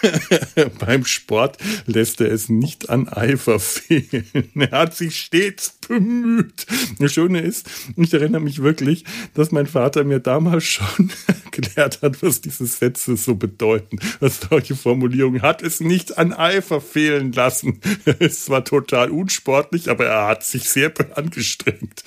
Beim 0.80 1.06
Sport 1.06 1.58
lässt 1.86 2.22
er 2.22 2.32
es 2.32 2.50
nicht 2.50 2.90
an 2.90 3.08
Eifer 3.08 3.60
fehlen. 3.60 4.52
Er 4.56 4.72
hat 4.72 4.96
sich 4.96 5.20
stets 5.20 5.78
bemüht. 5.88 6.66
Das 7.00 7.14
Schöne 7.14 7.42
ist, 7.42 7.70
ich 7.96 8.14
erinnere 8.14 8.42
mich 8.42 8.62
wirklich, 8.62 9.06
dass 9.34 9.52
mein 9.52 9.68
Vater 9.68 10.04
mir 10.04 10.20
damals 10.20 10.66
schon 10.66 11.12
erklärt 11.46 12.02
hat, 12.02 12.22
was 12.22 12.42
diese 12.42 12.66
Sätze 12.66 13.18
so 13.18 13.36
bedeuten. 13.36 14.00
Was 14.20 14.40
solche 14.50 14.76
Formulierungen 14.76 15.42
hat 15.42 15.62
es 15.62 15.80
nicht 15.80 16.18
an 16.18 16.34
Eifer 16.34 16.82
fehlen 16.82 17.32
lassen. 17.32 17.82
Es 18.20 18.50
war 18.50 18.66
total 18.66 19.12
unsportlich, 19.12 19.90
aber 19.90 20.06
er 20.06 20.28
hat 20.28 20.44
sich 20.44 20.70
sehr 20.70 20.92
angestrengt. 21.16 22.04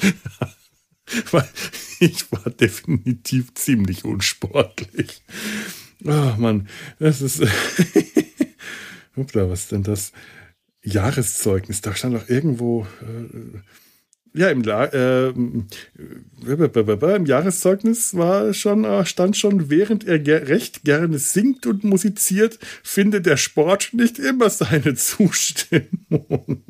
Weil 1.31 1.49
ich 1.99 2.31
war 2.33 2.51
definitiv 2.51 3.55
ziemlich 3.55 4.05
unsportlich. 4.05 5.23
Oh 6.05 6.35
Mann, 6.39 6.69
das 6.99 7.21
ist. 7.21 7.43
Hoppla, 9.17 9.51
was 9.51 9.63
ist 9.63 9.73
denn 9.73 9.83
das? 9.83 10.13
Jahreszeugnis, 10.83 11.81
da 11.81 11.95
stand 11.95 12.15
doch 12.15 12.29
irgendwo. 12.29 12.87
Äh, 13.03 13.59
ja, 14.33 14.49
im, 14.49 14.63
äh, 14.63 15.29
im 15.31 17.27
Jahreszeugnis 17.27 18.15
war 18.15 18.55
schon, 18.55 18.85
äh, 18.85 19.05
stand 19.05 19.37
schon, 19.37 19.71
während 19.71 20.07
er 20.07 20.21
ger 20.21 20.47
recht 20.47 20.85
gerne 20.85 21.19
singt 21.19 21.67
und 21.67 21.83
musiziert, 21.83 22.59
findet 22.85 23.27
der 23.27 23.37
Sport 23.37 23.93
nicht 23.93 24.21
immer 24.21 24.49
seine 24.49 24.95
Zustimmung. 24.95 26.63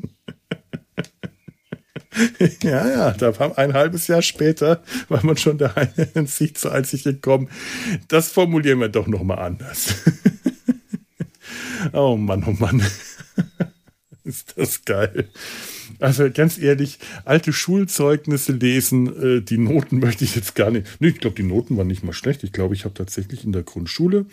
ja, 2.63 2.87
ja, 2.87 3.11
da 3.11 3.39
war 3.39 3.57
ein 3.57 3.73
halbes 3.73 4.07
Jahr 4.07 4.21
später, 4.21 4.83
war 5.07 5.25
man 5.25 5.37
schon 5.37 5.57
da 5.57 5.73
in 6.13 6.27
sich 6.27 6.55
zur 6.55 6.73
Einsicht 6.73 7.05
gekommen. 7.05 7.49
Das 8.07 8.31
formulieren 8.31 8.79
wir 8.79 8.89
doch 8.89 9.07
nochmal 9.07 9.39
anders. 9.39 9.95
oh 11.93 12.17
Mann, 12.17 12.43
oh 12.45 12.55
Mann. 12.59 12.81
Ist 14.23 14.53
das 14.57 14.85
geil. 14.85 15.29
Also 15.99 16.29
ganz 16.31 16.57
ehrlich, 16.57 16.99
alte 17.25 17.53
Schulzeugnisse 17.53 18.53
lesen, 18.53 19.37
äh, 19.39 19.41
die 19.41 19.57
Noten 19.57 19.99
möchte 19.99 20.23
ich 20.23 20.35
jetzt 20.35 20.55
gar 20.55 20.69
nicht. 20.69 20.87
Nee, 20.99 21.09
ich 21.09 21.19
glaube, 21.19 21.35
die 21.35 21.43
Noten 21.43 21.77
waren 21.77 21.87
nicht 21.87 22.03
mal 22.03 22.13
schlecht. 22.13 22.43
Ich 22.43 22.51
glaube, 22.51 22.75
ich 22.75 22.85
habe 22.85 22.93
tatsächlich 22.93 23.45
in 23.45 23.51
der 23.51 23.63
Grundschule 23.63 24.25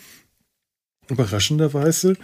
überraschenderweise 1.09 2.15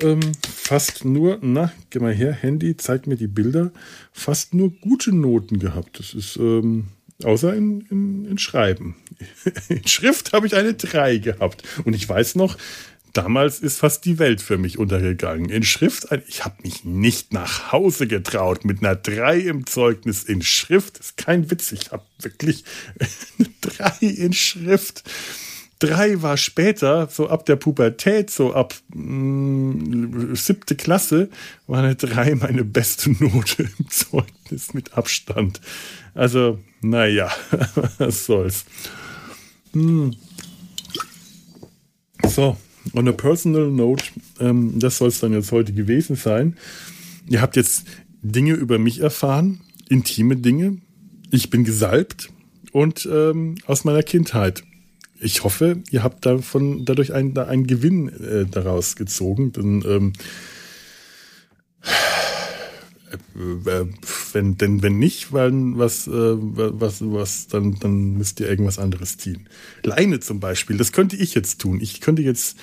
ähm, 0.00 0.20
fast 0.42 1.04
nur, 1.04 1.38
na, 1.42 1.72
geh 1.90 1.98
mal 2.00 2.12
her, 2.12 2.32
Handy, 2.32 2.76
zeig 2.76 3.06
mir 3.06 3.16
die 3.16 3.28
Bilder, 3.28 3.72
fast 4.12 4.54
nur 4.54 4.70
gute 4.70 5.14
Noten 5.14 5.58
gehabt. 5.58 5.98
Das 5.98 6.14
ist, 6.14 6.36
ähm, 6.36 6.88
außer 7.22 7.54
in, 7.54 7.82
in, 7.90 8.24
in 8.24 8.38
Schreiben. 8.38 8.96
in 9.68 9.86
Schrift 9.86 10.32
habe 10.32 10.46
ich 10.46 10.54
eine 10.54 10.74
3 10.74 11.18
gehabt. 11.18 11.62
Und 11.84 11.94
ich 11.94 12.08
weiß 12.08 12.34
noch, 12.34 12.56
damals 13.12 13.60
ist 13.60 13.78
fast 13.78 14.04
die 14.04 14.18
Welt 14.18 14.40
für 14.40 14.58
mich 14.58 14.78
untergegangen. 14.78 15.48
In 15.48 15.62
Schrift, 15.62 16.08
ich 16.26 16.44
habe 16.44 16.62
mich 16.62 16.84
nicht 16.84 17.32
nach 17.32 17.72
Hause 17.72 18.06
getraut 18.06 18.64
mit 18.64 18.80
einer 18.80 18.96
3 18.96 19.38
im 19.38 19.66
Zeugnis 19.66 20.24
in 20.24 20.42
Schrift. 20.42 20.98
Das 20.98 21.06
ist 21.06 21.16
kein 21.16 21.50
Witz, 21.50 21.72
ich 21.72 21.92
habe 21.92 22.04
wirklich 22.18 22.64
eine 23.38 23.48
3 23.60 24.06
in 24.06 24.32
Schrift. 24.32 25.04
Drei 25.82 26.22
war 26.22 26.36
später, 26.36 27.08
so 27.10 27.28
ab 27.28 27.44
der 27.44 27.56
Pubertät, 27.56 28.30
so 28.30 28.54
ab 28.54 28.72
mh, 28.94 29.74
mm, 29.74 30.36
siebte 30.36 30.76
Klasse, 30.76 31.28
war 31.66 31.82
eine 31.82 31.96
drei 31.96 32.36
meine 32.36 32.62
beste 32.64 33.10
Note 33.10 33.64
im 33.78 33.90
Zeugnis 33.90 34.74
mit 34.74 34.96
Abstand. 34.96 35.60
Also, 36.14 36.60
naja, 36.82 37.32
was 37.98 38.26
soll's. 38.26 38.64
Hm. 39.72 40.14
So, 42.28 42.56
on 42.94 43.08
a 43.08 43.12
personal 43.12 43.66
note, 43.66 44.04
ähm, 44.38 44.78
das 44.78 44.98
soll 44.98 45.08
es 45.08 45.18
dann 45.18 45.32
jetzt 45.32 45.50
heute 45.50 45.72
gewesen 45.72 46.14
sein. 46.14 46.56
Ihr 47.26 47.42
habt 47.42 47.56
jetzt 47.56 47.86
Dinge 48.22 48.52
über 48.52 48.78
mich 48.78 49.00
erfahren, 49.00 49.62
intime 49.88 50.36
Dinge. 50.36 50.76
Ich 51.32 51.50
bin 51.50 51.64
gesalbt 51.64 52.30
und 52.70 53.08
ähm, 53.10 53.56
aus 53.66 53.82
meiner 53.82 54.04
Kindheit 54.04 54.62
ich 55.22 55.44
hoffe, 55.44 55.82
ihr 55.90 56.02
habt 56.02 56.26
davon 56.26 56.84
dadurch 56.84 57.12
einen, 57.12 57.36
einen 57.38 57.66
Gewinn 57.66 58.08
äh, 58.08 58.44
daraus 58.44 58.96
gezogen. 58.96 59.52
Denn, 59.52 59.84
ähm, 59.86 60.12
äh, 63.34 63.84
wenn, 64.32 64.58
denn 64.58 64.82
wenn 64.82 64.98
nicht, 64.98 65.32
weil 65.32 65.52
was, 65.76 66.06
äh, 66.06 66.10
was, 66.12 67.00
was, 67.02 67.46
dann, 67.46 67.78
dann 67.78 68.14
müsst 68.14 68.40
ihr 68.40 68.48
irgendwas 68.48 68.78
anderes 68.78 69.16
ziehen. 69.16 69.48
Leine 69.82 70.20
zum 70.20 70.40
Beispiel, 70.40 70.76
das 70.76 70.92
könnte 70.92 71.16
ich 71.16 71.34
jetzt 71.34 71.60
tun. 71.60 71.80
Ich 71.80 72.00
könnte 72.00 72.22
jetzt, 72.22 72.58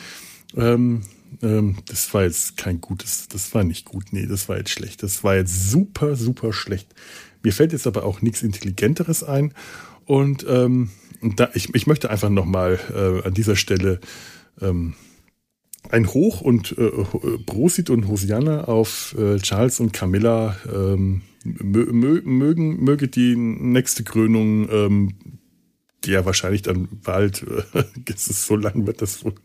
ähm, 0.56 1.04
ähm, 1.42 1.78
das 1.86 2.14
war 2.14 2.24
jetzt 2.24 2.58
kein 2.58 2.82
gutes, 2.82 3.28
das 3.30 3.54
war 3.54 3.64
nicht 3.64 3.86
gut, 3.86 4.12
nee, 4.12 4.26
das 4.26 4.50
war 4.50 4.58
jetzt 4.58 4.72
schlecht. 4.72 5.02
Das 5.04 5.24
war 5.24 5.36
jetzt 5.36 5.72
super, 5.72 6.16
super 6.16 6.52
schlecht. 6.52 6.94
Mir 7.42 7.54
fällt 7.54 7.72
jetzt 7.72 7.88
aber 7.88 8.04
auch 8.04 8.22
nichts 8.22 8.44
Intelligenteres 8.44 9.24
ein. 9.24 9.54
Und 10.06 10.46
ähm, 10.50 10.90
da, 11.22 11.50
ich, 11.54 11.74
ich 11.74 11.88
möchte 11.88 12.10
einfach 12.10 12.30
nochmal 12.30 12.80
äh, 12.94 13.28
an 13.28 13.34
dieser 13.34 13.56
Stelle 13.56 14.00
ähm, 14.62 14.94
ein 15.90 16.08
Hoch 16.08 16.42
und 16.42 16.78
äh, 16.78 16.90
Prosit 17.46 17.90
und 17.90 18.08
Hosianna 18.08 18.66
auf 18.66 19.16
äh, 19.18 19.38
Charles 19.38 19.80
und 19.80 19.94
Camilla. 19.94 20.56
Ähm, 20.74 21.22
mö, 21.44 22.22
mögen, 22.24 22.84
möge 22.84 23.08
die 23.08 23.36
nächste 23.36 24.04
Krönung, 24.04 24.70
ähm, 24.70 25.39
ja 26.06 26.26
wahrscheinlich 26.26 26.62
dann 26.62 26.88
bald, 27.04 27.44
äh, 27.44 27.84
so 28.16 28.56
lang 28.56 28.88
wird 28.88 29.02
das 29.02 29.24
wohl, 29.24 29.36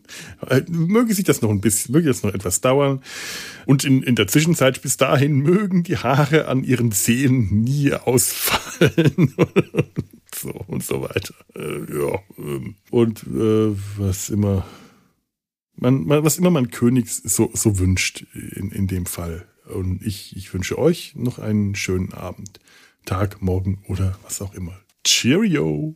äh, 0.47 0.61
möge 0.69 1.13
sich 1.13 1.25
das 1.25 1.41
noch 1.41 1.49
ein 1.49 1.61
bisschen, 1.61 1.93
möge 1.93 2.07
das 2.07 2.23
noch 2.23 2.33
etwas 2.33 2.61
dauern. 2.61 3.01
Und 3.65 3.83
in, 3.83 4.03
in 4.03 4.15
der 4.15 4.27
Zwischenzeit 4.27 4.81
bis 4.81 4.97
dahin 4.97 5.39
mögen 5.39 5.83
die 5.83 5.97
Haare 5.97 6.47
an 6.47 6.63
ihren 6.63 6.91
Zehen 6.91 7.63
nie 7.63 7.93
ausfallen. 7.93 9.33
so 10.35 10.51
und 10.67 10.83
so 10.83 11.01
weiter. 11.01 11.33
Äh, 11.55 11.93
ja, 11.93 12.19
ähm, 12.37 12.75
und 12.91 13.23
äh, 13.23 13.75
was 13.97 14.29
immer 14.29 14.65
man, 15.77 16.05
man, 16.05 16.23
was 16.23 16.37
immer 16.37 16.51
man 16.51 16.71
König 16.71 17.09
so, 17.09 17.51
so 17.53 17.79
wünscht 17.79 18.25
in, 18.33 18.71
in 18.71 18.87
dem 18.87 19.05
Fall. 19.05 19.47
Und 19.65 20.05
ich, 20.05 20.35
ich 20.35 20.53
wünsche 20.53 20.77
euch 20.77 21.15
noch 21.15 21.39
einen 21.39 21.75
schönen 21.75 22.13
Abend, 22.13 22.59
Tag, 23.05 23.41
Morgen 23.41 23.83
oder 23.87 24.17
was 24.23 24.41
auch 24.41 24.53
immer. 24.53 24.79
Cheerio! 25.03 25.95